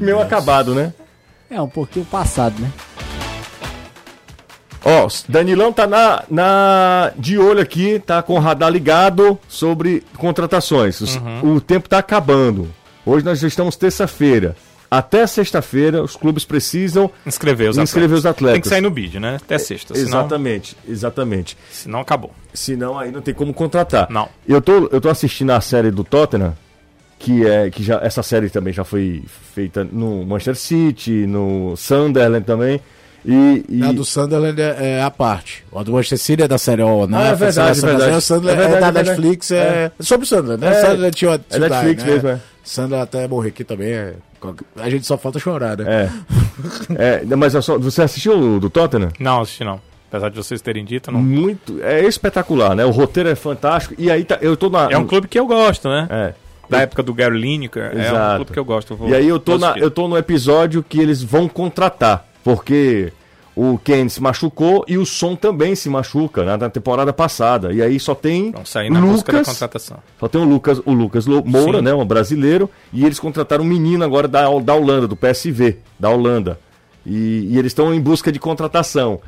[0.00, 0.92] Meu acabado, né?
[1.54, 2.68] É, um pouquinho passado, né?
[4.84, 11.00] Ó, Danilão tá na, na de olho aqui, tá com o radar ligado sobre contratações.
[11.00, 11.54] Uhum.
[11.54, 12.68] O tempo tá acabando.
[13.06, 14.56] Hoje nós já estamos terça-feira.
[14.90, 18.18] Até sexta-feira os clubes precisam inscrever os, inscrever atletas.
[18.18, 18.54] os atletas.
[18.54, 19.36] Tem que sair no bid, né?
[19.36, 19.94] Até sexta.
[19.94, 20.08] Senão...
[20.08, 21.56] Exatamente, exatamente.
[21.70, 22.32] Senão acabou.
[22.52, 24.08] Senão aí não tem como contratar.
[24.10, 24.28] Não.
[24.46, 26.56] Eu tô, eu tô assistindo a série do Tottenham
[27.18, 29.22] que é que já essa série também já foi
[29.54, 32.80] feita no Manchester City, no Sunderland também.
[33.24, 33.82] E, e...
[33.82, 35.64] A do Sunderland é, é, a parte.
[35.74, 37.16] A do Manchester City é da série O, né?
[37.18, 38.16] Ah, é verdade, é verdade.
[38.16, 39.56] O Sunderland é, verdade, é da Netflix, é...
[39.56, 39.92] é...
[40.00, 40.68] sobre o Sunderland, né?
[40.68, 42.12] É, Sunderland tinha, é Netflix né?
[42.12, 42.40] mesmo, é.
[42.62, 44.14] Sunderland até morrer aqui também é...
[44.76, 46.10] A gente só falta chorar, né?
[46.98, 47.22] É.
[47.22, 49.10] é mas só, você assistiu o do Tottenham?
[49.18, 49.80] Não, assisti não.
[50.10, 51.20] Apesar de vocês terem dito, não.
[51.20, 51.82] Muito.
[51.82, 52.84] É espetacular, né?
[52.84, 53.94] O roteiro é fantástico.
[53.96, 54.88] E aí tá, eu tô na.
[54.90, 56.06] É um clube que eu gosto, né?
[56.10, 56.34] É
[56.68, 57.92] da época do Gary Lineker.
[57.94, 58.98] É um clube que eu gosto.
[59.00, 63.12] Eu e aí eu tô, na, eu tô no episódio que eles vão contratar, porque
[63.56, 67.72] o Ken se machucou e o Som também se machuca né, na temporada passada.
[67.72, 69.98] E aí só tem Vão sair na Lucas, contratação.
[70.18, 71.84] Só tem o Lucas, o Lucas Moura, Sim.
[71.84, 76.10] né, um brasileiro, e eles contrataram um menino agora da, da Holanda, do PSV, da
[76.10, 76.58] Holanda.
[77.06, 79.20] E, e eles estão em busca de contratação.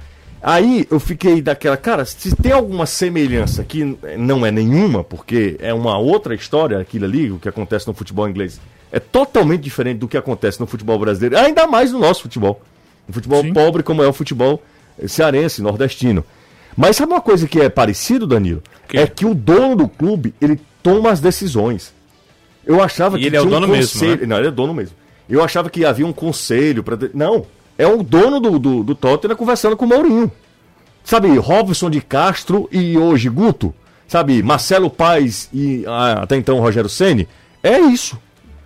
[0.46, 5.74] Aí eu fiquei daquela, cara, se tem alguma semelhança que não é nenhuma, porque é
[5.74, 8.60] uma outra história aquilo ali, o que acontece no futebol inglês,
[8.92, 12.62] é totalmente diferente do que acontece no futebol brasileiro, ainda mais no nosso futebol.
[13.08, 13.52] Um futebol Sim.
[13.52, 14.62] pobre como é o futebol
[15.08, 16.24] cearense, nordestino.
[16.76, 18.62] Mas sabe uma coisa que é parecido, Danilo?
[18.86, 18.98] Que?
[18.98, 21.92] É que o dono do clube, ele toma as decisões.
[22.64, 24.10] Eu achava e que ele é o dono um conselho...
[24.10, 24.26] mesmo, né?
[24.28, 24.94] Não, ele é dono mesmo.
[25.28, 27.46] Eu achava que havia um conselho para Não,
[27.78, 30.30] é o dono do, do, do Tottenham conversando com o Mourinho.
[31.04, 33.74] Sabe, Robson de Castro e hoje Guto.
[34.08, 37.28] Sabe, Marcelo Paes e ah, até então Rogério Ceni.
[37.62, 38.18] É isso.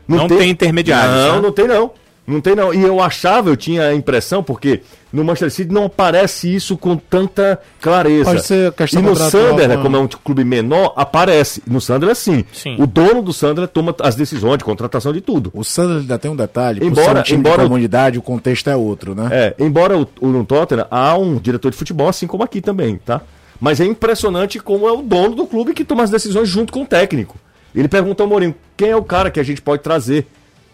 [0.06, 0.38] Não, não tem...
[0.38, 1.10] tem intermediário.
[1.10, 1.42] Não, né?
[1.42, 1.92] não tem não.
[2.30, 2.72] Não tem não.
[2.72, 4.80] E eu achava, eu tinha a impressão, porque
[5.12, 8.30] no Manchester City não aparece isso com tanta clareza.
[8.30, 11.62] Pode ser questão e no Sunderland, né, como é um clube menor, aparece.
[11.66, 12.44] No Sunderland, sim.
[12.52, 12.76] sim.
[12.78, 15.50] O dono do Sunderland toma as decisões de contratação de tudo.
[15.52, 16.84] O Sunderland ainda tem um detalhe.
[16.84, 19.28] Embora, um embora de comunidade, o contexto é outro, né?
[19.32, 22.96] É, embora o, o, no Tottenham há um diretor de futebol, assim como aqui também,
[22.96, 23.20] tá?
[23.60, 26.82] Mas é impressionante como é o dono do clube que toma as decisões junto com
[26.82, 27.36] o técnico.
[27.74, 30.26] Ele pergunta ao Mourinho, quem é o cara que a gente pode trazer?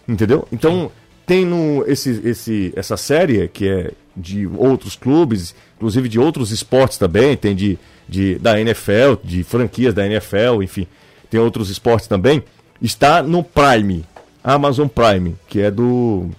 [0.06, 0.46] Entendeu?
[0.52, 0.90] Então...
[0.90, 6.52] Sim tem no, esse, esse, essa série, que é de outros clubes, inclusive de outros
[6.52, 10.86] esportes também, tem de, de, da NFL, de franquias da NFL, enfim,
[11.28, 12.42] tem outros esportes também.
[12.80, 14.04] Está no Prime,
[14.42, 16.30] Amazon Prime, que é do.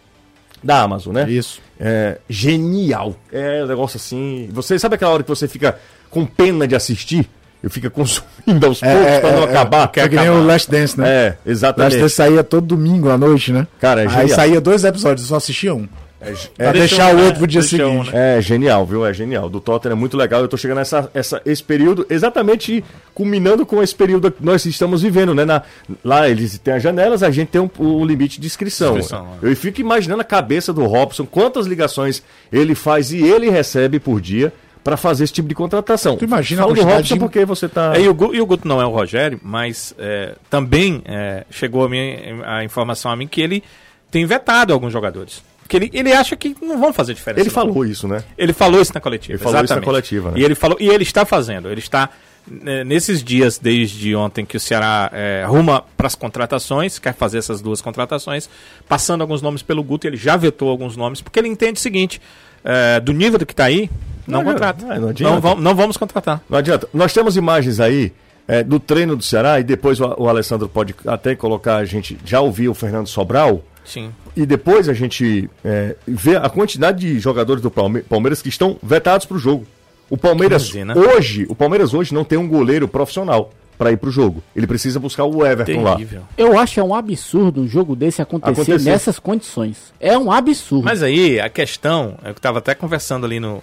[0.64, 1.30] Da Amazon, né?
[1.30, 1.62] Isso.
[1.80, 3.16] É genial.
[3.32, 4.50] É um negócio assim.
[4.52, 7.30] Você sabe aquela hora que você fica com pena de assistir?
[7.62, 9.50] Eu fico consumindo aos é, poucos é, pra não é, é.
[9.50, 9.92] acabar.
[9.96, 11.10] É, é que nem o Last Dance, né?
[11.10, 11.94] É, exatamente.
[11.94, 13.68] Last Dance saía todo domingo à noite, né?
[13.80, 14.22] Cara, é genial.
[14.22, 15.88] Aí saía dois episódios, eu só assistia um.
[16.20, 18.10] É, pra deixar um, o outro pro dia seguinte.
[18.10, 18.38] Um, né?
[18.38, 19.06] É genial, viu?
[19.06, 19.50] É genial.
[19.50, 20.42] Do Tottenham é muito legal.
[20.42, 25.04] Eu tô chegando nessa essa, esse período, exatamente culminando com esse período que nós estamos
[25.04, 25.46] vivendo, né?
[25.46, 25.62] Na,
[26.04, 28.98] lá eles têm as janelas, a gente tem um, um limite de inscrição.
[28.98, 34.00] inscrição eu fico imaginando a cabeça do Robson, quantas ligações ele faz e ele recebe
[34.00, 34.52] por dia
[34.84, 36.18] para fazer esse tipo de contratação.
[36.18, 37.20] Tu imagina Fala a do Robson de...
[37.20, 37.94] porque você tá.
[37.96, 41.46] É, e, o Guto, e o Guto não é o Rogério, mas é, também é,
[41.50, 43.64] chegou a, minha, a informação a mim que ele
[44.10, 45.44] tem vetado alguns jogadores.
[45.68, 47.42] Que ele, ele acha que não vão fazer diferença.
[47.42, 48.24] Ele falou isso, né?
[48.38, 49.34] Ele falou isso na coletiva.
[49.34, 49.72] Ele falou exatamente.
[49.72, 50.32] isso na coletiva.
[50.32, 50.40] Né?
[50.40, 51.70] E ele falou e ele está fazendo.
[51.70, 52.10] Ele está
[52.50, 57.40] né, nesses dias desde ontem que o Ceará é, arruma para as contratações, quer fazer
[57.40, 58.50] essas duas contratações,
[58.88, 60.08] passando alguns nomes pelo Guto.
[60.08, 62.22] Ele já vetou alguns nomes porque ele entende o seguinte:
[62.64, 63.90] é, do nível do que está aí,
[64.28, 64.86] não, não contrata.
[64.86, 66.42] Não, não, não, vamos, não vamos contratar.
[66.50, 66.88] Não adianta.
[66.94, 68.12] Nós temos imagens aí
[68.48, 72.18] é, do treino do Ceará e depois o, o, Alessandro pode até colocar, a gente
[72.26, 73.64] já ouviu o Fernando Sobral.
[73.84, 74.12] Sim.
[74.36, 79.26] E depois a gente é, vê a quantidade de jogadores do Palmeiras que estão vetados
[79.26, 79.66] para o jogo.
[80.10, 84.42] O Palmeiras hoje, o Palmeiras hoje não tem um goleiro profissional para ir pro jogo.
[84.56, 86.22] Ele precisa buscar o Everton Terrível.
[86.22, 86.28] lá.
[86.38, 89.94] Eu acho é um absurdo um jogo desse acontecer, acontecer, nessas condições.
[90.00, 90.86] É um absurdo.
[90.86, 93.62] Mas aí a questão, eu estava até conversando ali no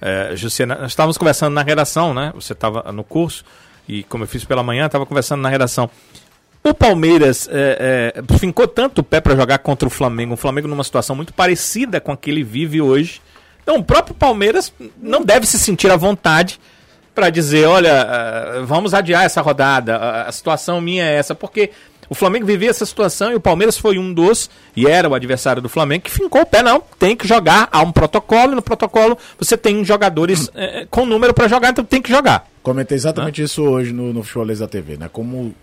[0.00, 0.30] é,
[0.66, 2.32] nós estávamos conversando na redação, né?
[2.34, 3.44] Você estava no curso
[3.88, 5.90] e como eu fiz pela manhã, estava conversando na redação.
[6.62, 10.66] O Palmeiras é, é, fincou tanto o pé para jogar contra o Flamengo, o Flamengo
[10.66, 13.20] numa situação muito parecida com a que ele vive hoje.
[13.62, 16.58] Então, o próprio Palmeiras não deve se sentir à vontade
[17.14, 18.06] para dizer, olha,
[18.60, 21.70] uh, vamos adiar essa rodada, a situação minha é essa, porque
[22.08, 25.62] o Flamengo vivia essa situação e o Palmeiras foi um dos, e era o adversário
[25.62, 28.62] do Flamengo, que fincou o pé, não, tem que jogar, há um protocolo, e no
[28.62, 32.46] protocolo você tem jogadores é, com número para jogar, então tem que jogar.
[32.62, 33.44] Comentei exatamente né?
[33.44, 35.08] isso hoje no, no Futebol da TV, né?
[35.12, 35.54] Como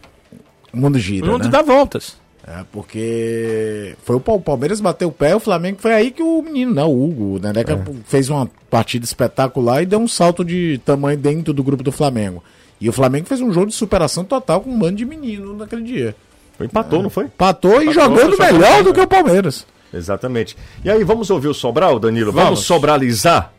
[0.72, 1.50] o mundo gira, O mundo né?
[1.50, 2.20] dá voltas.
[2.48, 6.74] É, porque foi o Palmeiras bateu o pé, o Flamengo foi aí que o menino,
[6.74, 7.94] né, o Hugo, né, né é.
[8.06, 12.44] fez uma partida espetacular e deu um salto de tamanho dentro do grupo do Flamengo.
[12.80, 15.84] E o Flamengo fez um jogo de superação total com um bando de menino naquele
[15.84, 16.16] dia.
[16.65, 17.04] Empatou, é.
[17.04, 17.26] não foi?
[17.26, 19.65] Empatou, Empatou e jogando melhor do que o Palmeiras.
[19.93, 20.56] Exatamente.
[20.84, 22.32] E aí, vamos ouvir o Sobral, Danilo?
[22.32, 23.52] Vamos, vamos sobralizar?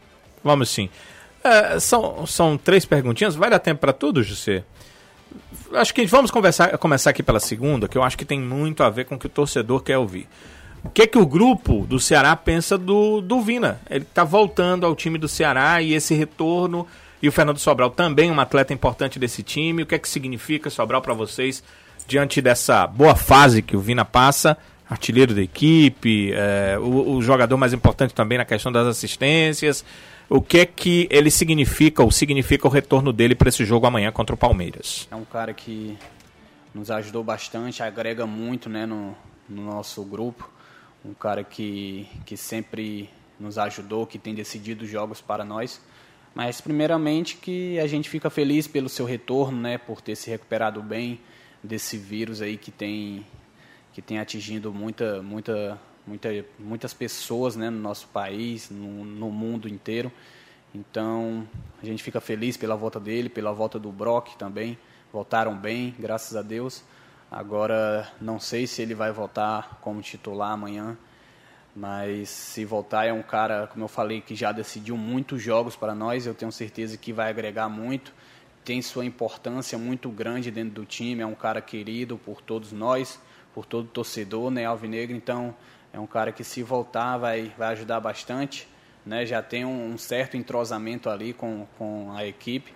[0.43, 0.89] Vamos sim.
[1.45, 3.35] É, são, são três perguntinhas.
[3.35, 4.65] Vai dar tempo para tudo, José?
[5.75, 8.91] Acho que vamos conversar, começar aqui pela segunda, que eu acho que tem muito a
[8.91, 10.29] ver com o que o torcedor quer ouvir.
[10.85, 13.81] O que é que o grupo do Ceará pensa do, do Vina?
[13.89, 16.87] Ele está voltando ao time do Ceará e esse retorno.
[17.23, 19.85] E o Fernando Sobral também um atleta importante desse time.
[19.85, 21.63] O que é que significa Sobral para vocês?
[22.07, 24.57] Diante dessa boa fase que o Vina passa,
[24.89, 29.85] artilheiro da equipe, é, o, o, jogador mais importante também na questão das assistências.
[30.29, 34.11] O que é que ele significa, ou significa o retorno dele para esse jogo amanhã
[34.13, 35.07] contra o Palmeiras?
[35.11, 35.97] É um cara que
[36.75, 39.15] nos ajudou bastante, agrega muito né, no,
[39.49, 40.51] no nosso grupo.
[41.05, 45.81] Um cara que, que sempre nos ajudou, que tem decidido jogos para nós.
[46.35, 50.83] Mas primeiramente que a gente fica feliz pelo seu retorno, né, por ter se recuperado
[50.83, 51.21] bem,
[51.63, 53.27] desse vírus aí que tem
[53.93, 59.69] que tem atingido muita muita muita, muitas pessoas né, no nosso país, no, no mundo
[59.69, 60.11] inteiro.
[60.75, 61.47] Então,
[61.83, 64.79] a gente fica feliz pela volta dele, pela volta do Brock também.
[65.13, 66.83] Voltaram bem, graças a Deus.
[67.31, 70.97] Agora, não sei se ele vai voltar como titular amanhã,
[71.75, 75.95] mas se voltar é um cara, como eu falei, que já decidiu muitos jogos para
[75.95, 76.27] nós.
[76.27, 78.13] Eu tenho certeza que vai agregar muito.
[78.65, 81.23] Tem sua importância muito grande dentro do time.
[81.23, 83.21] É um cara querido por todos nós,
[83.55, 85.17] por todo torcedor, né, Alvinegro.
[85.17, 85.55] Então,
[85.93, 88.67] é um cara que se voltar vai, vai ajudar bastante.
[89.05, 89.27] Né?
[89.27, 92.73] Já tem um, um certo entrosamento ali com, com a equipe.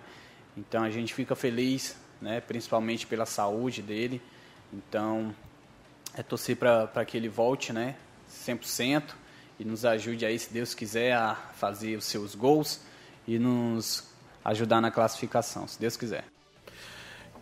[0.55, 2.41] Então a gente fica feliz, né?
[2.41, 4.21] principalmente pela saúde dele.
[4.71, 5.33] Então
[6.13, 7.95] é torcer para que ele volte né?
[8.29, 9.03] 100%
[9.59, 12.81] e nos ajude aí, se Deus quiser, a fazer os seus gols
[13.27, 14.07] e nos
[14.47, 16.23] ajudar na classificação, se Deus quiser.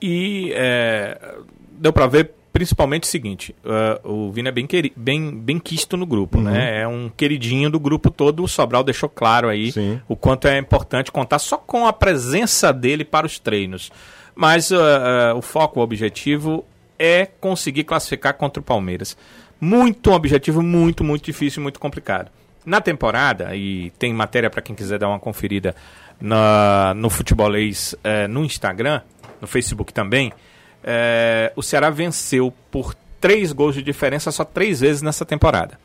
[0.02, 1.38] E é,
[1.72, 5.98] deu para ver principalmente o seguinte, uh, o Vina é bem, queri bem, bem quisto
[5.98, 6.52] no grupo, né?
[6.52, 6.58] uhum.
[6.58, 6.82] né?
[6.84, 10.00] É um queridinho do grupo todo, o Sobral deixou claro aí Sim.
[10.08, 13.92] o quanto é importante contar só com a presença dele para os treinos.
[14.34, 16.64] Mas uh, uh, o foco, o objetivo
[16.98, 19.18] é conseguir classificar contra o Palmeiras.
[19.60, 22.32] Muito um objetivo muito, muito difícil, muito complicado.
[22.66, 25.76] Na temporada, e tem matéria para quem quiser dar uma conferida
[26.20, 29.02] na, no Futebolês eh, no Instagram,
[29.42, 30.34] no Facebook também,
[30.84, 35.80] é, o Ceará venceu por três gols de diferença só três vezes nessa temporada.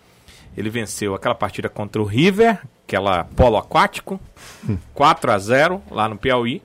[0.56, 4.20] Ele venceu aquela partida contra o River, aquela polo aquático,
[4.94, 6.62] 4 a 0 lá no Piauí.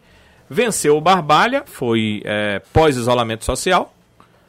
[0.50, 3.96] Venceu o Barbalha, foi é, pós-isolamento social,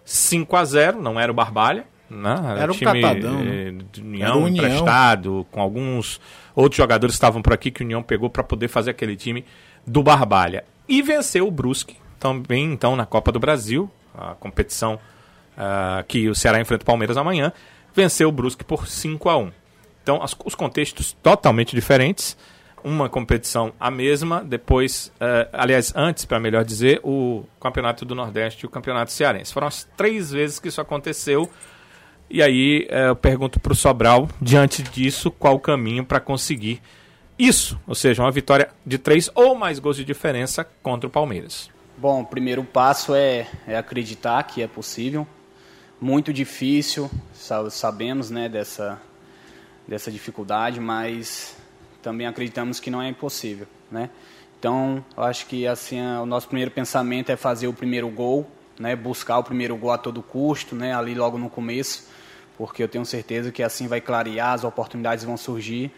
[0.04, 1.84] 5 a 0 não era o Barbalha.
[2.08, 2.36] Né?
[2.50, 3.42] Era, era um time catadão,
[3.90, 6.20] de União, União emprestado, com alguns
[6.54, 9.44] outros jogadores que estavam por aqui que o União pegou para poder fazer aquele time
[9.86, 10.64] do Barbalha.
[10.88, 14.94] E venceu o Brusque, também então na Copa do Brasil, a competição
[15.56, 17.52] uh, que o Ceará enfrenta o Palmeiras amanhã,
[17.94, 19.52] venceu o Brusque por 5 a 1
[20.02, 22.36] Então, as, os contextos totalmente diferentes.
[22.84, 28.64] Uma competição a mesma, depois, uh, aliás, antes, para melhor dizer, o Campeonato do Nordeste
[28.64, 29.52] e o Campeonato Cearense.
[29.52, 31.50] Foram as três vezes que isso aconteceu.
[32.28, 36.80] E aí uh, eu pergunto para o Sobral, diante disso, qual o caminho para conseguir
[37.38, 37.78] isso?
[37.86, 41.70] Ou seja, uma vitória de três ou mais gols de diferença contra o Palmeiras.
[41.96, 45.26] Bom, o primeiro passo é, é acreditar que é possível.
[46.00, 47.10] Muito difícil,
[47.70, 49.00] sabemos né, dessa,
[49.88, 51.56] dessa dificuldade, mas
[52.02, 53.66] também acreditamos que não é impossível.
[53.90, 54.10] Né?
[54.58, 58.46] Então, acho que assim, o nosso primeiro pensamento é fazer o primeiro gol,
[58.78, 62.08] né, buscar o primeiro gol a todo custo, né, ali logo no começo,
[62.56, 65.90] porque eu tenho certeza que assim vai clarear, as oportunidades vão surgir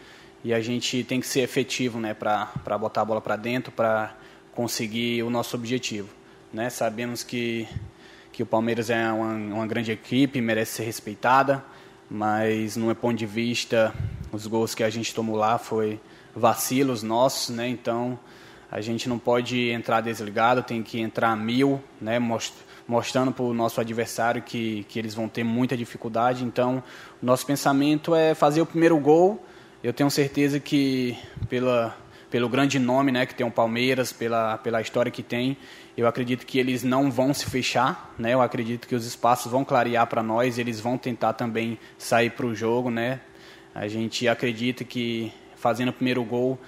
[0.43, 4.15] e a gente tem que ser efetivo né, para botar a bola para dentro, para
[4.53, 6.09] conseguir o nosso objetivo.
[6.53, 6.69] Né?
[6.69, 7.67] Sabemos que,
[8.31, 11.63] que o Palmeiras é uma, uma grande equipe, merece ser respeitada,
[12.09, 13.93] mas no meu ponto de vista,
[14.31, 15.99] os gols que a gente tomou lá foi
[16.35, 17.67] vacilos nossos, né?
[17.67, 18.17] Então
[18.71, 22.17] a gente não pode entrar desligado, tem que entrar mil, né?
[22.89, 26.43] Mostrando para o nosso adversário que, que eles vão ter muita dificuldade.
[26.43, 26.83] Então,
[27.21, 29.45] nosso pensamento é fazer o primeiro gol.
[29.83, 31.15] Eu tenho certeza que
[31.47, 31.95] pela
[32.31, 35.57] pelo grande nome né, que tem o Palmeiras, pela, pela história que tem.
[35.97, 38.35] Eu acredito que eles não vão se fechar, né?
[38.35, 42.45] Eu acredito que os espaços vão clarear para nós, eles vão tentar também sair para
[42.45, 43.19] o jogo, né?
[43.73, 46.59] A gente acredita que fazendo o primeiro gol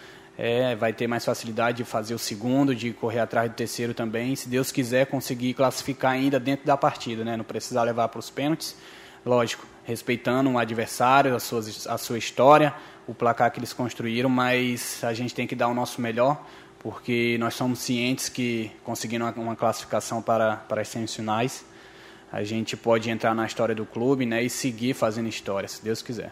[0.44, 4.36] é, vai ter mais facilidade de fazer o segundo, de correr atrás do terceiro também.
[4.36, 7.38] Se Deus quiser conseguir classificar ainda dentro da partida, né?
[7.38, 8.76] Não precisar levar para os pênaltis,
[9.24, 12.74] lógico, respeitando o adversário, a sua, a sua história,
[13.06, 16.44] o placar que eles construíram, mas a gente tem que dar o nosso melhor,
[16.80, 21.64] porque nós somos cientes que conseguindo uma, uma classificação para, para as semifinais,
[22.32, 26.02] a gente pode entrar na história do clube né, e seguir fazendo história, se Deus
[26.02, 26.32] quiser.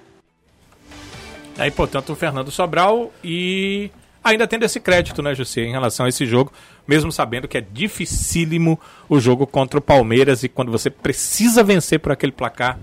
[1.59, 3.91] Aí, portanto, o Fernando Sobral e
[4.23, 6.51] ainda tendo esse crédito, né, José, em relação a esse jogo,
[6.87, 11.99] mesmo sabendo que é dificílimo o jogo contra o Palmeiras e quando você precisa vencer
[11.99, 12.77] por aquele placar,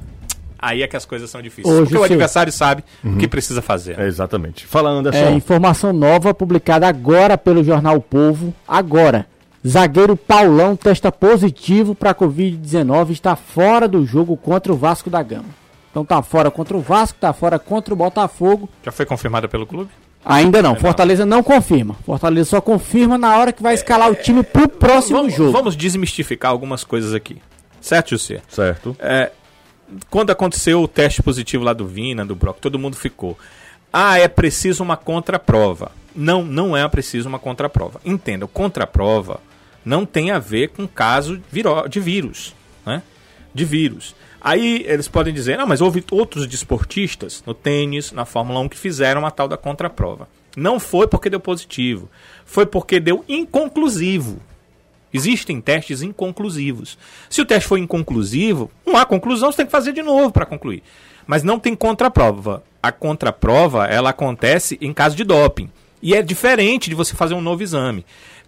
[0.58, 1.72] Aí é que as coisas são difíceis.
[1.72, 3.14] Hoje, porque o adversário sabe uhum.
[3.14, 4.00] o que precisa fazer.
[4.00, 4.66] É, exatamente.
[4.66, 5.18] Falando Anderson.
[5.26, 8.54] É, informação nova publicada agora pelo jornal Povo.
[8.66, 9.26] Agora.
[9.66, 15.65] Zagueiro Paulão testa positivo para Covid-19 está fora do jogo contra o Vasco da Gama.
[15.96, 18.68] Então tá fora contra o Vasco, tá fora contra o Botafogo.
[18.84, 19.90] Já foi confirmada pelo clube?
[20.22, 20.76] Ainda não.
[20.76, 21.96] Fortaleza não confirma.
[22.04, 25.52] Fortaleza só confirma na hora que vai escalar é, o time pro próximo vamos, jogo.
[25.52, 27.40] Vamos desmistificar algumas coisas aqui.
[27.80, 28.42] Certo, José?
[28.46, 28.94] Certo.
[28.98, 29.32] É,
[30.10, 33.38] quando aconteceu o teste positivo lá do Vina, do Brock, todo mundo ficou.
[33.90, 35.92] Ah, é preciso uma contraprova.
[36.14, 38.02] Não, não é preciso uma contraprova.
[38.04, 39.40] Entenda, contraprova
[39.82, 41.40] não tem a ver com caso
[41.88, 42.54] de vírus,
[42.84, 43.02] né?
[43.54, 44.14] De vírus.
[44.46, 48.78] Aí eles podem dizer, não, mas houve outros desportistas no tênis, na Fórmula 1, que
[48.78, 50.28] fizeram a tal da contraprova.
[50.56, 52.08] Não foi porque deu positivo,
[52.44, 54.40] foi porque deu inconclusivo.
[55.12, 56.96] Existem testes inconclusivos.
[57.28, 60.46] Se o teste for inconclusivo, não há conclusão, você tem que fazer de novo para
[60.46, 60.84] concluir.
[61.26, 62.62] Mas não tem contraprova.
[62.80, 65.68] A contraprova, ela acontece em caso de doping.
[66.00, 68.06] E é diferente de você fazer um novo exame.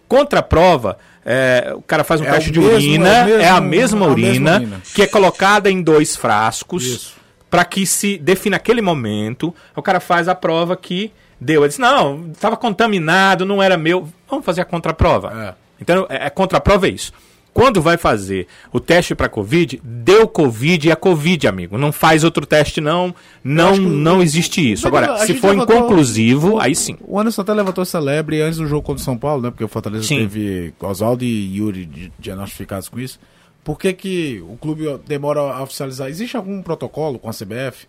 [0.09, 3.61] Contraprova, é, o cara faz um é teste de mesmo, urina, é, mesmo, é, a
[3.61, 7.13] mesma a urina, mesma urina, que é colocada em dois frascos
[7.49, 9.53] para que se defina aquele momento.
[9.75, 11.61] O cara faz a prova que deu.
[11.61, 14.07] Ele diz: não, estava contaminado, não era meu.
[14.29, 15.55] Vamos fazer a contraprova.
[15.55, 15.69] É.
[15.81, 17.13] Então, é, a contraprova é isso.
[17.59, 21.77] Quando vai fazer o teste para Covid, deu Covid e é Covid, amigo.
[21.77, 23.13] Não faz outro teste, não.
[23.43, 24.87] Não, não existe isso.
[24.87, 26.95] Agora, se for inconclusivo, o, aí sim.
[27.01, 29.49] O Anderson até levantou essa lebre antes do jogo contra o São Paulo, né?
[29.49, 30.19] Porque o Fortaleza sim.
[30.19, 33.19] teve Oswaldo e Yuri diagnosticados com isso.
[33.61, 36.07] Por que, que o clube demora a oficializar?
[36.07, 37.87] Existe algum protocolo com a CBF?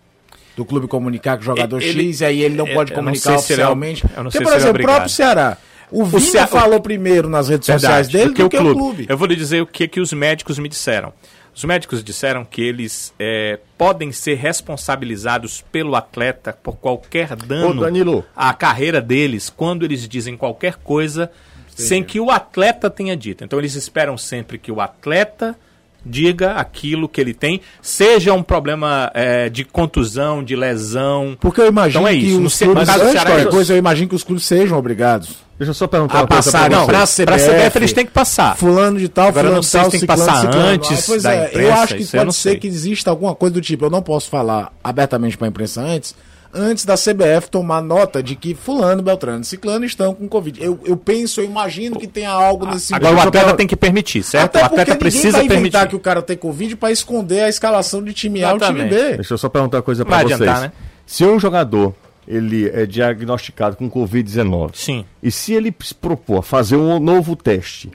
[0.56, 4.04] Do clube comunicar que o jogador ele, X e aí ele não pode comunicar oficialmente?
[4.16, 5.56] eu não sei por exemplo, o próprio Ceará.
[5.90, 8.70] O Vinha falou primeiro nas redes Verdade, sociais dele do, do que, o, clube.
[8.70, 9.06] o clube.
[9.08, 11.12] Eu vou lhe dizer o que, que os médicos me disseram.
[11.54, 17.82] Os médicos disseram que eles é, podem ser responsabilizados pelo atleta por qualquer dano
[18.18, 21.30] Ô, à carreira deles quando eles dizem qualquer coisa
[21.72, 21.82] Entendi.
[21.88, 23.44] sem que o atleta tenha dito.
[23.44, 25.56] Então eles esperam sempre que o atleta
[26.04, 31.36] diga aquilo que ele tem, seja um problema é, de contusão, de lesão.
[31.40, 32.38] Porque eu imagino então é isso.
[32.38, 35.50] que os clubes, caso Ceará, coisa, eu imagino que os clubes sejam obrigados.
[35.58, 38.56] Deixa eu só perguntar a passar não, pra CBF, pra CBF eles têm que passar.
[38.56, 41.46] Fulano de tal, Agora fulano não sei se tem que passar antes ah, da é,
[41.48, 44.30] imprensa, Eu acho que pode ser que exista alguma coisa do tipo, eu não posso
[44.30, 46.14] falar abertamente para a imprensa antes,
[46.52, 50.62] antes da CBF tomar nota de que fulano, Beltrano, Ciclano estão com Covid.
[50.62, 53.06] Eu, eu penso, eu imagino que tenha algo nesse sentido.
[53.06, 54.56] Agora o atleta tem que permitir, certo?
[54.56, 55.88] Até o atleta precisa vai permitir.
[55.88, 59.16] que o cara tem Covid para esconder a escalação de time A e time B.
[59.16, 60.40] Deixa eu só perguntar uma coisa para vocês.
[60.40, 60.72] Adiantar, né?
[61.06, 61.94] Se um jogador
[62.26, 64.70] ele é diagnosticado com Covid-19.
[64.74, 65.04] Sim.
[65.20, 67.90] E se ele propor fazer um novo teste,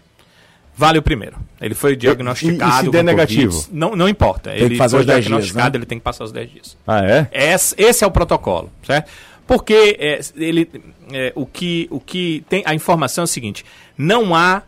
[0.78, 1.38] Vale o primeiro.
[1.62, 2.72] Ele foi diagnosticado.
[2.72, 3.66] E, e se der negativo?
[3.72, 4.52] não, não importa.
[4.52, 5.72] Tem ele foi diagnosticado, dias, né?
[5.76, 6.78] ele tem que passar os 10 dias.
[6.86, 7.28] Ah, é?
[7.32, 9.10] Esse, esse é o protocolo, certo?
[9.48, 10.70] Porque é, ele,
[11.14, 12.64] é, o, que, o que tem.
[12.66, 13.64] A informação é o seguinte:
[13.98, 14.64] não há.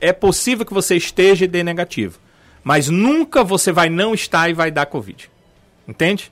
[0.00, 2.18] É possível que você esteja e dê negativo.
[2.62, 5.28] Mas nunca você vai não estar e vai dar Covid.
[5.88, 6.30] Entende?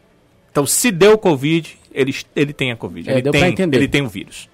[0.53, 3.11] Então, se deu Covid, ele, ele tem a Covid.
[3.11, 4.50] É, ele, tem, ele tem o vírus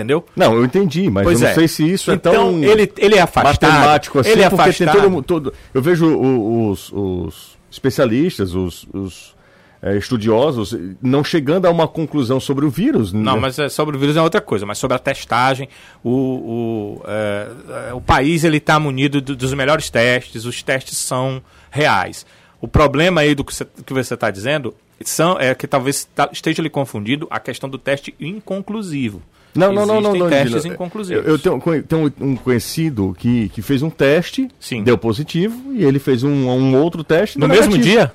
[0.00, 0.24] entendeu?
[0.34, 1.54] Não, eu entendi, mas pois eu não é.
[1.54, 4.46] sei se isso então, é tão então, ele, ele é afastado, matemático assim, ele é
[4.46, 5.00] afastado.
[5.00, 9.34] Todo, todo, eu vejo os, os especialistas, os, os
[9.82, 13.12] é, estudiosos não chegando a uma conclusão sobre o vírus.
[13.12, 13.40] Não, né?
[13.40, 15.68] mas é, sobre o vírus é outra coisa, mas sobre a testagem,
[16.02, 21.42] o, o, é, o país ele está munido do, dos melhores testes, os testes são
[21.70, 22.24] reais.
[22.60, 26.68] O problema aí do que você está dizendo são, é que talvez tá, esteja lhe
[26.68, 29.22] confundindo a questão do teste inconclusivo.
[29.54, 30.28] Não, não, não, não, não.
[30.28, 31.26] testes inconclusivos.
[31.26, 34.82] Eu, eu tenho, tenho, um conhecido que, que fez um teste, Sim.
[34.82, 37.38] deu positivo, e ele fez um, um outro teste.
[37.38, 38.12] No mesmo dia?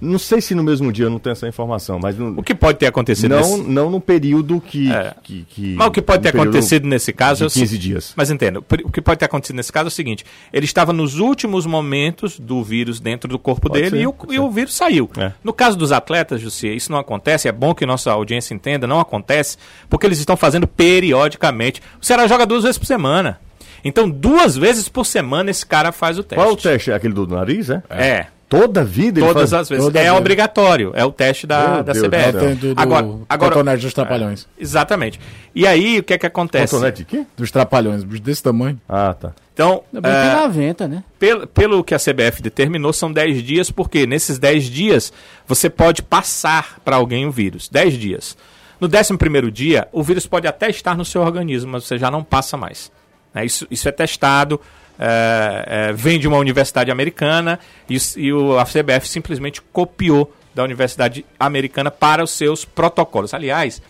[0.00, 2.16] Não sei se no mesmo dia, eu não tenho essa informação, mas...
[2.16, 3.62] No, o que pode ter acontecido não, nesse...
[3.62, 5.14] Não no período que, é.
[5.22, 5.74] que, que...
[5.74, 7.46] Mas o que pode ter acontecido nesse caso...
[7.46, 7.80] De 15 é o...
[7.80, 8.12] dias.
[8.16, 11.18] Mas entenda, o que pode ter acontecido nesse caso é o seguinte, ele estava nos
[11.18, 14.74] últimos momentos do vírus dentro do corpo pode dele ser, e, o, e o, vírus
[14.74, 15.10] saiu.
[15.16, 15.32] É.
[15.42, 19.00] No caso dos atletas, Jussi, isso não acontece, é bom que nossa audiência entenda, não
[19.00, 19.56] acontece,
[19.88, 21.82] porque eles estão fazendo periodicamente.
[22.00, 23.40] O Ceará joga duas vezes por semana.
[23.84, 26.42] Então, duas vezes por semana esse cara faz o teste.
[26.42, 26.90] Qual é o teste?
[26.90, 27.82] É aquele do nariz, é?
[27.90, 28.26] É.
[28.48, 29.20] Toda vida?
[29.20, 29.62] Todas faz...
[29.62, 29.84] as vezes.
[29.84, 30.14] Toda é vida.
[30.14, 30.92] obrigatório.
[30.94, 32.14] É o teste da, da CBF.
[32.16, 34.48] É do, do agora, agora, cotonete dos Trapalhões.
[34.58, 35.20] É, exatamente.
[35.54, 36.72] E aí, o que é que acontece?
[36.72, 37.26] Cotonete de quê?
[37.36, 38.80] Dos Trapalhões, desse tamanho.
[38.88, 39.32] Ah, tá.
[39.52, 41.04] Então, é, na venta, né?
[41.18, 45.12] Pelo, pelo que a CBF determinou, são 10 dias, porque nesses 10 dias
[45.46, 47.68] você pode passar para alguém o vírus.
[47.68, 48.36] 10 dias.
[48.80, 52.22] No 11 dia, o vírus pode até estar no seu organismo, mas você já não
[52.22, 52.90] passa mais.
[53.34, 54.60] É, isso, isso é testado
[54.98, 57.58] é, é, vem de uma universidade americana
[57.88, 63.32] e, e o, a CBF simplesmente copiou da universidade americana para os seus protocolos.
[63.32, 63.80] Aliás,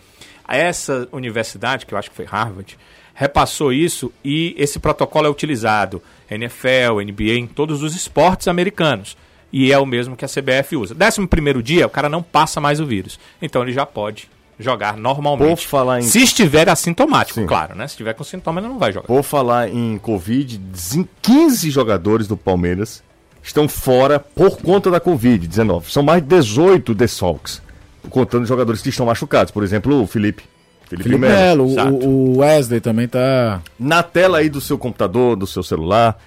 [0.47, 2.77] essa universidade, que eu acho que foi Harvard,
[3.13, 9.17] repassou isso e esse protocolo é utilizado NFL, NBA, em todos os esportes americanos.
[9.51, 10.93] E é o mesmo que a CBF usa.
[10.93, 13.19] Décimo primeiro dia, o cara não passa mais o vírus.
[13.41, 15.47] Então ele já pode jogar normalmente.
[15.47, 16.03] Por falar em...
[16.03, 17.47] Se estiver assintomático, Sim.
[17.47, 17.87] claro, né?
[17.87, 19.07] Se estiver com sintoma, ele não vai jogar.
[19.07, 20.59] Por falar em Covid,
[21.21, 23.01] 15 jogadores do Palmeiras
[23.41, 25.85] estão fora por conta da Covid-19.
[25.89, 27.61] São mais de 18 desfalques,
[28.09, 29.51] contando jogadores que estão machucados.
[29.51, 30.43] Por exemplo, o Felipe.
[30.89, 31.69] Felipe, Felipe Melo.
[31.69, 33.61] Melo o Wesley também tá.
[33.79, 36.19] Na tela aí do seu computador, do seu celular,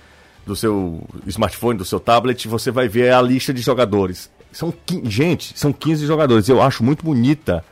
[0.47, 4.73] do seu smartphone, do seu tablet, você vai ver a lista de jogadores São,
[5.05, 6.49] gente, são 15 jogadores.
[6.49, 7.65] Eu acho muito bonita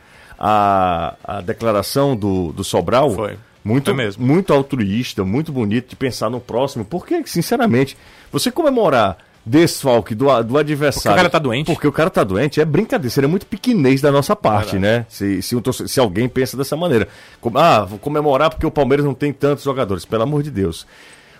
[0.43, 3.11] a, a declaração do, do Sobral.
[3.11, 3.37] Foi.
[3.63, 4.25] Muito, mesmo.
[4.25, 6.83] muito altruísta, muito bonito de pensar no próximo.
[6.83, 7.95] Porque, sinceramente,
[8.31, 11.01] você comemorar desfalque do, do adversário.
[11.03, 11.65] Porque o cara tá doente.
[11.67, 15.05] Porque o cara tá doente é brincadeira, seria muito pequenez da nossa parte, né?
[15.09, 15.55] Se, se,
[15.87, 17.07] se, alguém pensa dessa maneira.
[17.53, 20.87] Ah, vou comemorar porque o Palmeiras não tem tantos jogadores, pelo amor de Deus.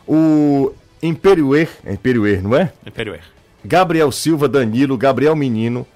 [0.07, 0.71] O
[1.01, 2.71] Imperioer, é Imperioer, não é?
[2.85, 3.21] Imperioer.
[3.65, 5.87] Gabriel Silva, Danilo, Gabriel Menino,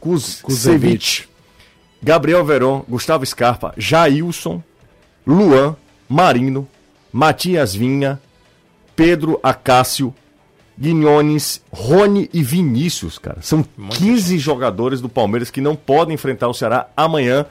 [0.00, 1.28] Kuzevic,
[2.02, 4.62] Gabriel Veron, Gustavo Scarpa, Jailson,
[5.26, 5.76] Luan,
[6.08, 6.66] Marino,
[7.12, 8.20] Matias Vinha,
[8.96, 10.12] Pedro Acácio,
[10.78, 13.38] Guinhones, Rony e Vinícius, cara.
[13.40, 17.46] São Muito 15 jogadores do Palmeiras que não podem enfrentar o Ceará amanhã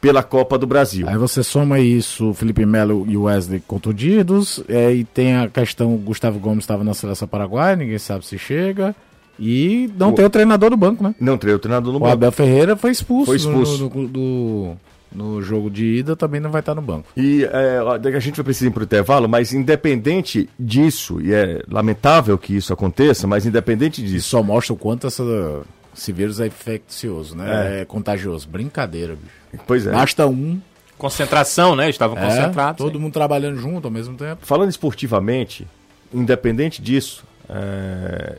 [0.00, 1.08] pela Copa do Brasil.
[1.08, 6.38] Aí você soma isso, Felipe Melo e Wesley contundidos, é, e tem a questão, Gustavo
[6.38, 8.94] Gomes estava na seleção paraguaia, ninguém sabe se chega.
[9.38, 10.12] E não o...
[10.12, 11.14] tem o treinador do banco, né?
[11.20, 12.10] Não tem o treinador do o banco.
[12.10, 13.84] O Abel Ferreira foi expulso, foi expulso.
[13.84, 14.76] No, no, do,
[15.12, 17.08] no jogo de ida, também não vai estar no banco.
[17.16, 17.78] E é,
[18.16, 22.56] a gente vai precisar ir para o intervalo, mas independente disso, e é lamentável que
[22.56, 24.16] isso aconteça, mas independente disso.
[24.16, 25.22] Isso só mostra o quanto essa,
[25.96, 27.78] esse vírus é infeccioso, né?
[27.78, 28.48] É, é contagioso.
[28.48, 29.64] Brincadeira, bicho.
[29.66, 29.92] Pois é.
[29.92, 30.60] Basta um.
[30.98, 31.90] Concentração, né?
[31.90, 32.78] Estavam é, concentrados.
[32.78, 34.46] Todo mundo trabalhando junto ao mesmo tempo.
[34.46, 35.66] Falando esportivamente,
[36.12, 38.36] independente disso, é...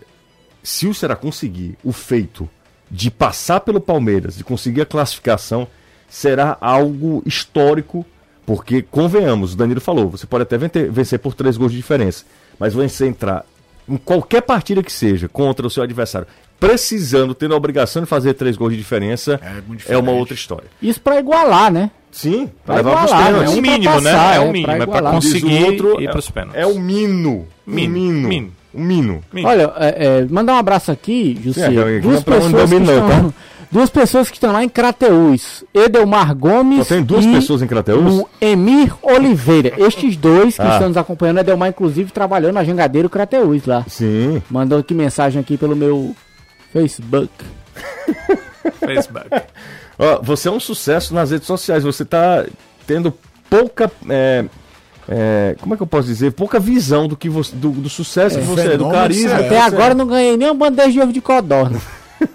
[0.65, 2.49] se o Será conseguir o feito
[2.89, 5.67] de passar pelo Palmeiras, de conseguir a classificação,
[6.09, 8.05] será algo histórico,
[8.45, 12.25] porque, convenhamos, o Danilo falou, você pode até vencer por três gols de diferença,
[12.59, 13.45] mas você entrar
[13.87, 16.27] em qualquer partida que seja contra o seu adversário
[16.59, 19.39] precisando, tendo a obrigação de fazer três gols de diferença,
[19.87, 20.67] é, é uma outra história.
[20.81, 21.91] Isso para igualar, né?
[22.11, 24.11] Sim, para levar igualar, pros É o mínimo, né?
[24.11, 24.35] passar, né?
[24.37, 26.61] É o mínimo, é para conseguir outro, ir para os pênaltis.
[26.61, 27.45] É o mino.
[27.65, 27.93] Mino.
[27.93, 28.29] mino.
[28.29, 28.51] mino.
[28.75, 29.21] Um mino.
[29.31, 29.47] mino.
[29.47, 31.67] Olha, é, é, mandar um abraço aqui, José.
[31.67, 33.33] É, duas, pessoas que estão, tá?
[33.71, 35.63] duas pessoas que estão lá em Crateús.
[35.73, 36.87] Edelmar Gomes.
[36.87, 38.13] Só tem duas pessoas em Crateús?
[38.13, 39.73] O Emir Oliveira.
[39.81, 40.73] Estes dois que ah.
[40.73, 43.85] estão nos acompanhando, Edelmar, inclusive, trabalhando na Jangadeiro Crateús lá.
[43.87, 44.41] Sim.
[44.49, 46.15] Mandou aqui mensagem aqui pelo meu
[46.73, 47.31] Facebook.
[48.79, 49.29] Facebook.
[49.97, 51.83] Ó, você é um sucesso nas redes sociais.
[51.83, 52.45] Você está
[52.85, 53.13] tendo
[53.49, 53.89] pouca.
[54.09, 54.45] É,
[55.07, 56.31] é, como é que eu posso dizer?
[56.31, 59.35] Pouca visão do que você, do, do sucesso é, que você é, do carisma.
[59.35, 61.79] Até agora não ganhei nem um bandeja de ovo de codorna.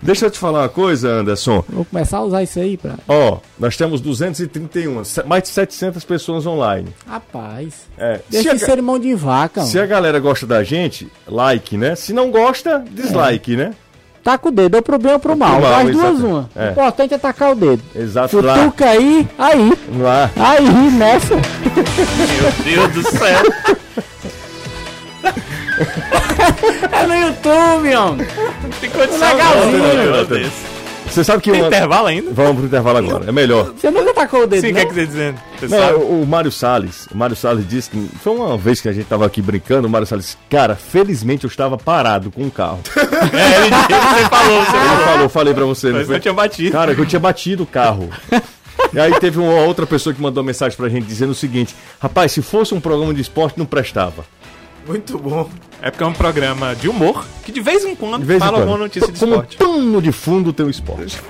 [0.00, 1.64] Deixa eu te falar uma coisa, Anderson.
[1.68, 2.94] Vou começar a usar isso aí pra.
[3.08, 6.88] Ó, nós temos 231, mais de 700 pessoas online.
[7.06, 7.88] Rapaz.
[7.98, 8.20] É.
[8.30, 9.62] Deixa de ser mão de vaca.
[9.62, 9.84] Se mano.
[9.84, 11.96] a galera gosta da gente, like, né?
[11.96, 13.56] Se não gosta, dislike, é.
[13.56, 13.74] né?
[14.28, 15.58] Taca o dedo, é o problema pro mal.
[15.58, 16.50] mal Faz duas uma.
[16.54, 16.66] É.
[16.66, 17.82] O importante é tacar o dedo.
[17.96, 18.28] Exato.
[18.28, 18.90] Futuca lá.
[18.90, 19.72] aí, aí.
[19.98, 20.30] Lá.
[20.36, 21.34] Aí, nessa.
[21.34, 23.42] Meu Deus do céu.
[26.92, 28.26] é no YouTube, homem.
[28.72, 30.77] Ficou de legalzinho.
[31.10, 31.50] Você sabe que.
[31.50, 31.68] Tem uma...
[31.68, 32.30] intervalo ainda?
[32.32, 33.24] Vamos pro intervalo agora.
[33.28, 33.72] É melhor.
[33.76, 34.60] Você nunca tacou o dedo.
[34.60, 35.40] Sim, o que é que você tá dizendo?
[35.58, 35.94] Você não, sabe?
[35.94, 37.06] o Mário Salles.
[37.12, 38.10] O Mário Salles disse que.
[38.22, 39.88] Foi uma vez que a gente tava aqui brincando.
[39.88, 42.80] O Mário Salles disse: Cara, felizmente eu estava parado com o carro.
[42.96, 45.28] é, ele, você falou, você ele falou.
[45.28, 45.92] falei pra você.
[45.92, 46.72] Mas eu tinha batido.
[46.72, 48.08] Cara, que eu tinha batido o carro.
[48.92, 51.74] E aí teve uma outra pessoa que mandou uma mensagem pra gente dizendo o seguinte:
[52.00, 54.24] Rapaz, se fosse um programa de esporte, não prestava.
[54.88, 55.48] Muito bom.
[55.82, 58.54] É porque é um programa de humor que de vez em quando vez fala em
[58.54, 58.62] quando.
[58.62, 59.56] alguma notícia de Como esporte.
[59.58, 61.20] Como de fundo tem o esporte.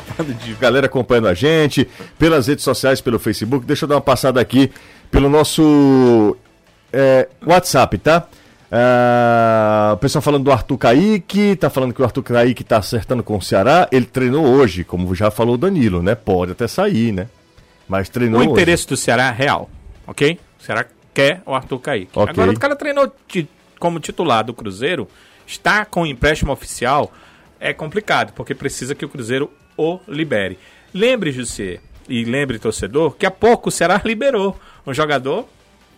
[0.61, 1.89] Galera acompanhando a gente
[2.19, 3.67] pelas redes sociais, pelo Facebook.
[3.67, 4.71] Deixa eu dar uma passada aqui
[5.11, 6.37] pelo nosso
[6.93, 8.29] é, WhatsApp, tá?
[8.71, 13.23] Uh, o pessoal falando do Arthur Kaique, tá falando que o Arthur Kaique tá acertando
[13.23, 13.89] com o Ceará.
[13.91, 16.15] Ele treinou hoje, como já falou o Danilo, né?
[16.15, 17.29] Pode até sair, né?
[17.89, 18.89] Mas treinou O interesse hoje.
[18.89, 19.71] do Ceará é real,
[20.07, 20.39] ok?
[20.61, 20.85] O Ceará
[21.19, 22.11] quer o Arthur Kaique.
[22.13, 22.31] Okay.
[22.31, 23.13] Agora, o cara treinou
[23.79, 25.09] como titular do Cruzeiro,
[25.47, 27.13] está com empréstimo oficial,
[27.59, 30.59] é complicado, porque precisa que o Cruzeiro o libere.
[30.95, 35.49] Lembre, José, e lembre, torcedor, que há pouco o Ceará liberou um jogador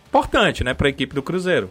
[0.07, 1.69] importante né, para a equipe do Cruzeiro.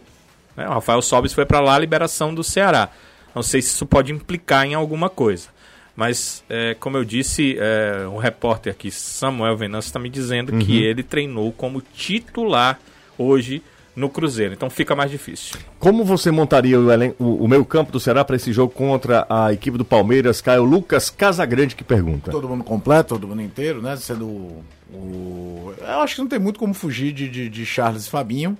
[0.55, 2.89] Né, o Rafael Sobis foi para lá a liberação do Ceará.
[3.35, 5.49] Não sei se isso pode implicar em alguma coisa.
[5.95, 10.59] Mas, é, como eu disse, é, um repórter aqui, Samuel Venâncio, está me dizendo uhum.
[10.59, 12.79] que ele treinou como titular
[13.21, 13.61] hoje
[13.95, 14.53] no Cruzeiro.
[14.53, 15.57] Então fica mais difícil.
[15.79, 16.87] Como você montaria o,
[17.19, 20.41] o, o meio campo do Ceará para esse jogo contra a equipe do Palmeiras?
[20.41, 22.31] Caio Lucas Casagrande que pergunta.
[22.31, 23.95] Todo mundo completo, todo mundo inteiro, né?
[23.97, 25.73] Sendo o...
[25.79, 28.57] Eu acho que não tem muito como fugir de, de, de Charles e Fabinho.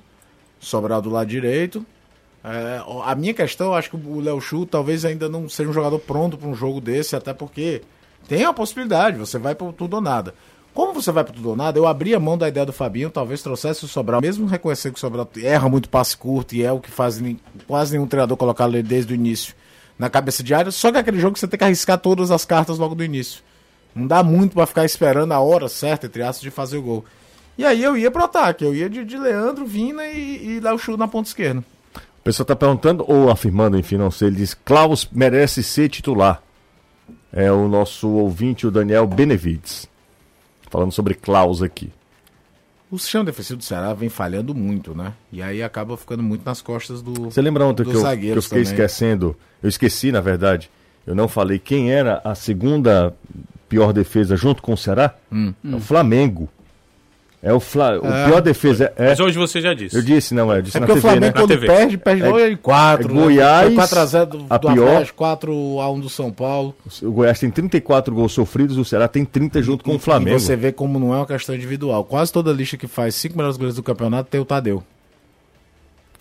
[0.59, 1.85] Sobrar do lado direito.
[2.43, 5.73] É, a minha questão, eu acho que o Léo Chu talvez ainda não seja um
[5.73, 7.81] jogador pronto para um jogo desse, até porque
[8.27, 10.33] tem a possibilidade, você vai para tudo ou nada.
[10.73, 13.09] Como você vai para tudo ou nada, eu abri a mão da ideia do Fabinho,
[13.09, 16.71] talvez trouxesse o Sobral, mesmo reconhecer que o Sobral erra muito passe curto e é
[16.71, 17.21] o que faz
[17.67, 19.53] quase nenhum treinador colocar ele desde o início
[19.99, 22.31] na cabeça de área, só que é aquele jogo que você tem que arriscar todas
[22.31, 23.43] as cartas logo do início.
[23.93, 27.05] Não dá muito para ficar esperando a hora certa, entre aspas, de fazer o gol.
[27.57, 30.73] E aí eu ia pro ataque, eu ia de, de Leandro, Vina e, e dar
[30.73, 31.63] o chute na ponta esquerda.
[31.93, 36.41] O pessoal tá perguntando, ou afirmando, enfim, não sei, ele diz, Klaus merece ser titular.
[37.33, 39.90] É o nosso ouvinte, o Daniel Benevides.
[40.71, 41.91] Falando sobre Klaus aqui.
[42.89, 45.13] O sistema defensivo do Ceará vem falhando muito, né?
[45.31, 47.25] E aí acaba ficando muito nas costas do.
[47.25, 48.63] Você lembra ontem que eu, que eu fiquei também.
[48.63, 49.35] esquecendo?
[49.61, 50.71] Eu esqueci, na verdade.
[51.05, 53.13] Eu não falei quem era a segunda
[53.67, 55.13] pior defesa junto com o Ceará?
[55.31, 55.53] Hum.
[55.63, 56.49] É o Flamengo.
[57.43, 57.99] É o, Fla...
[57.99, 58.25] o é.
[58.27, 59.09] pior defesa é.
[59.09, 59.95] Mas hoje você já disse.
[59.95, 60.61] Eu disse, não, é.
[60.61, 61.31] Disse é porque TV, o Flamengo, né?
[61.31, 63.09] quando perde, perde é, em 4.
[63.09, 63.73] É Goiás.
[63.73, 63.83] Né?
[63.83, 65.05] 4x0 do, a do pior.
[65.05, 66.75] 4x1 do São Paulo.
[67.01, 70.37] O Goiás tem 34 gols sofridos, o Ceará tem 30 junto com o Flamengo.
[70.37, 72.03] E você vê como não é uma questão individual.
[72.03, 74.83] Quase toda lista que faz 5 melhores goleiros do campeonato tem o Tadeu.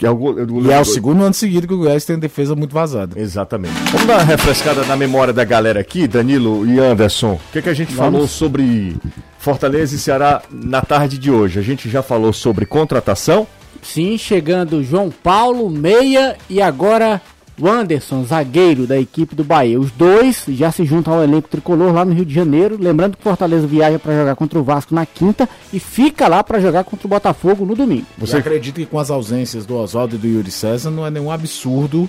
[0.00, 2.56] Que é o, o, e é o segundo ano seguido que o Goiás tem defesa
[2.56, 3.20] muito vazada.
[3.20, 3.74] Exatamente.
[3.92, 7.34] Vamos dar uma refrescada na memória da galera aqui, Danilo e Anderson.
[7.34, 8.12] O que, é que a gente Vamos.
[8.14, 8.96] falou sobre
[9.38, 11.58] Fortaleza e Ceará na tarde de hoje?
[11.58, 13.46] A gente já falou sobre contratação.
[13.82, 17.20] Sim, chegando João Paulo, meia e agora
[17.60, 19.78] o Anderson, zagueiro da equipe do Bahia.
[19.78, 22.76] Os dois já se juntam ao elenco tricolor lá no Rio de Janeiro.
[22.80, 26.42] Lembrando que o Fortaleza viaja para jogar contra o Vasco na quinta e fica lá
[26.42, 28.06] para jogar contra o Botafogo no domingo.
[28.18, 31.30] Você acredita que com as ausências do Oswaldo e do Yuri César não é nenhum
[31.30, 32.08] absurdo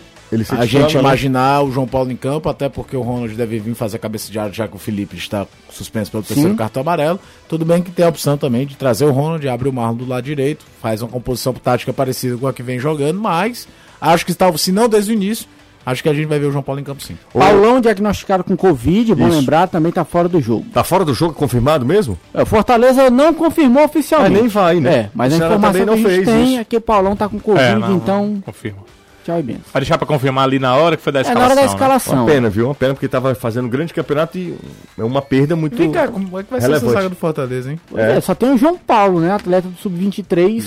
[0.57, 1.01] a gente né?
[1.01, 4.31] imaginar o João Paulo em campo, até porque o Ronald deve vir fazer a cabeça
[4.31, 6.33] de área já que o Felipe está suspenso pelo Sim.
[6.33, 7.19] terceiro cartão amarelo.
[7.49, 10.07] Tudo bem que tem a opção também de trazer o Ronald, abre o Marlon do
[10.07, 13.67] lado direito, faz uma composição tática parecida com a que vem jogando, mas
[14.01, 15.47] Acho que estava, se não desde o início,
[15.85, 17.15] acho que a gente vai ver o João Paulo em campo sim.
[17.31, 20.65] Paulão diagnosticado com Covid, bom lembrar, também está fora do jogo.
[20.67, 22.17] Está fora do jogo, confirmado mesmo?
[22.33, 24.31] É, o Fortaleza não confirmou oficialmente.
[24.31, 24.93] Mas nem vai, né?
[24.93, 26.59] É, mas a informação que a gente tem isso.
[26.59, 28.43] é que o Paulão está com Covid, é, não, então...
[28.43, 28.79] Confirma.
[29.23, 29.61] Tchau e benção.
[29.71, 31.43] Vai deixar para confirmar ali na hora que foi da escalação.
[31.43, 31.73] É na hora da né?
[31.73, 32.13] escalação.
[32.15, 32.21] Né?
[32.21, 32.65] Uma pena, viu?
[32.65, 34.57] Uma pena porque estava fazendo um grande campeonato e
[34.97, 35.77] é uma perda muito.
[35.77, 36.79] Vem cá, como é que vai relevante.
[36.81, 37.79] ser essa saga do Fortaleza, hein?
[37.95, 38.17] É.
[38.17, 38.21] é.
[38.21, 39.31] só tem o João Paulo, né?
[39.31, 40.63] Atleta do Sub-23.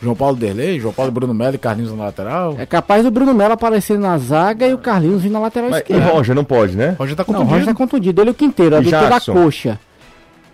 [0.00, 2.54] João Paulo Derlei, João Paulo Bruno Melo e Carlinhos na lateral.
[2.58, 5.80] É capaz do Bruno Melo aparecer na zaga e o Carlinhos vir na lateral Mas,
[5.80, 6.04] esquerda.
[6.04, 6.94] E Roger não pode, né?
[6.98, 7.50] Roger tá contundido.
[7.50, 8.20] Não, Roger tá contundido.
[8.20, 9.80] Ele é o quinteiro, a doutor da coxa.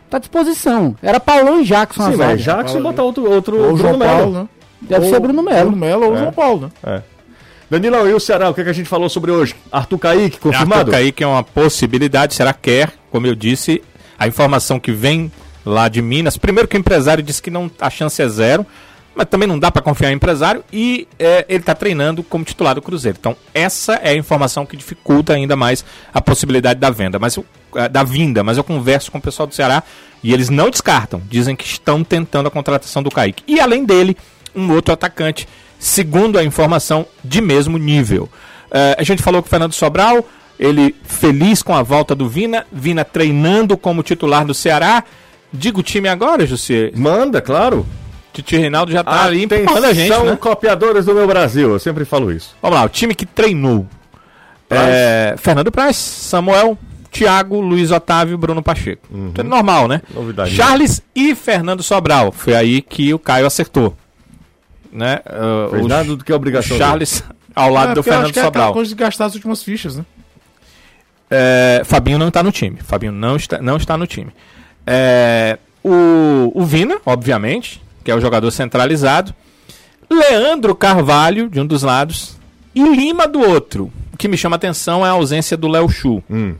[0.08, 0.94] Tá à disposição.
[1.02, 4.18] Era Paulão e Jackson Sim, mas Jackson Paulo, botar outro, outro ou João Melo.
[4.18, 4.48] Paulo, né?
[4.80, 5.70] Deve ou ser Bruno Melo.
[5.70, 6.18] Bruno Melo ou é.
[6.18, 6.98] João Paulo, né?
[6.98, 7.02] É.
[7.70, 9.56] Danilão, e o Ceará, o que, é que a gente falou sobre hoje?
[9.72, 10.80] Arthur Kaique, confirmado?
[10.80, 13.82] Arthur Kaique é uma possibilidade, será quer, como eu disse,
[14.18, 15.32] a informação que vem
[15.64, 18.66] lá de Minas, primeiro que o empresário disse que não, a chance é zero,
[19.14, 22.74] mas também não dá para confiar em empresário e é, ele está treinando como titular
[22.74, 23.16] do Cruzeiro.
[23.18, 27.38] Então, essa é a informação que dificulta ainda mais a possibilidade da venda, mas
[27.74, 28.42] é, da vinda.
[28.42, 29.82] Mas eu converso com o pessoal do Ceará
[30.22, 33.42] e eles não descartam, dizem que estão tentando a contratação do Kaique.
[33.46, 34.16] E além dele,
[34.54, 35.48] um outro atacante,
[35.78, 38.28] segundo a informação, de mesmo nível.
[38.70, 40.26] É, a gente falou com o Fernando Sobral,
[40.58, 45.04] ele feliz com a volta do Vina, Vina treinando como titular do Ceará.
[45.52, 46.92] Diga o time agora, José.
[46.94, 47.84] Manda, claro.
[48.32, 50.36] Titi Reinaldo já tá ali empurrando a gente, São né?
[50.36, 52.54] copiadores do meu Brasil, eu sempre falo isso.
[52.62, 53.86] Vamos lá, o time que treinou.
[54.70, 56.78] É, Fernando Praz, Samuel,
[57.10, 59.06] Thiago, Luiz Otávio, Bruno Pacheco.
[59.10, 59.32] Uhum.
[59.32, 60.00] Tudo normal, né?
[60.14, 60.54] Novidade.
[60.56, 62.32] Charles e Fernando Sobral.
[62.32, 63.94] Foi aí que o Caio acertou.
[64.90, 65.20] Né?
[65.26, 66.76] Uh, Fez nada do que a obrigação.
[66.78, 67.34] Charles dele.
[67.54, 68.72] ao lado é, do Fernando é Sobral.
[68.72, 70.04] coisa de gastar as últimas fichas, né?
[71.30, 72.78] É, Fabinho não está no time.
[72.82, 74.32] Fabinho não está, não está no time.
[74.86, 79.34] É, o, o Vina, obviamente, que é o jogador centralizado,
[80.10, 82.36] Leandro Carvalho, de um dos lados,
[82.74, 83.90] e Lima do outro.
[84.12, 86.22] O que me chama a atenção é a ausência do Léo Chu.
[86.30, 86.54] Hum.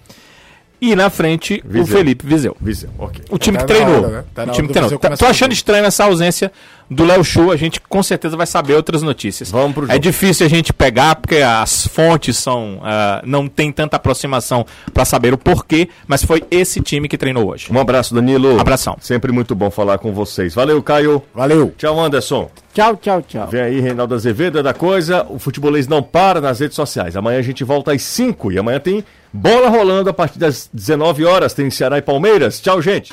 [0.81, 1.83] E na frente, Viseu.
[1.83, 2.57] o Felipe Viseu.
[2.61, 3.25] Viseu, ok.
[3.31, 4.03] O time tá que treinou.
[4.03, 4.25] Hora, né?
[4.35, 4.99] tá o time que treinou.
[4.99, 6.51] Tá, tô achando estranho essa ausência
[6.91, 7.51] do Léo Chu.
[7.51, 9.51] A gente com certeza vai saber outras notícias.
[9.51, 9.97] Vamos pro é jogo.
[9.97, 12.77] É difícil a gente pegar, porque as fontes são.
[12.77, 17.51] Uh, não tem tanta aproximação para saber o porquê, mas foi esse time que treinou
[17.51, 17.69] hoje.
[17.71, 18.61] Um abraço, Danilo.
[18.61, 18.97] Abração.
[19.01, 20.55] Sempre muito bom falar com vocês.
[20.55, 21.23] Valeu, Caio.
[21.35, 21.73] Valeu.
[21.77, 22.51] Tchau, Anderson.
[22.75, 23.49] Tchau, tchau, tchau.
[23.49, 25.27] Vem aí, Reinaldo Azevedo é da coisa.
[25.29, 27.17] O futebolês não para nas redes sociais.
[27.17, 31.25] Amanhã a gente volta às 5 e amanhã tem bola rolando a partir das 19
[31.25, 31.53] horas.
[31.53, 32.61] Tem Ceará e Palmeiras.
[32.61, 33.11] Tchau, gente.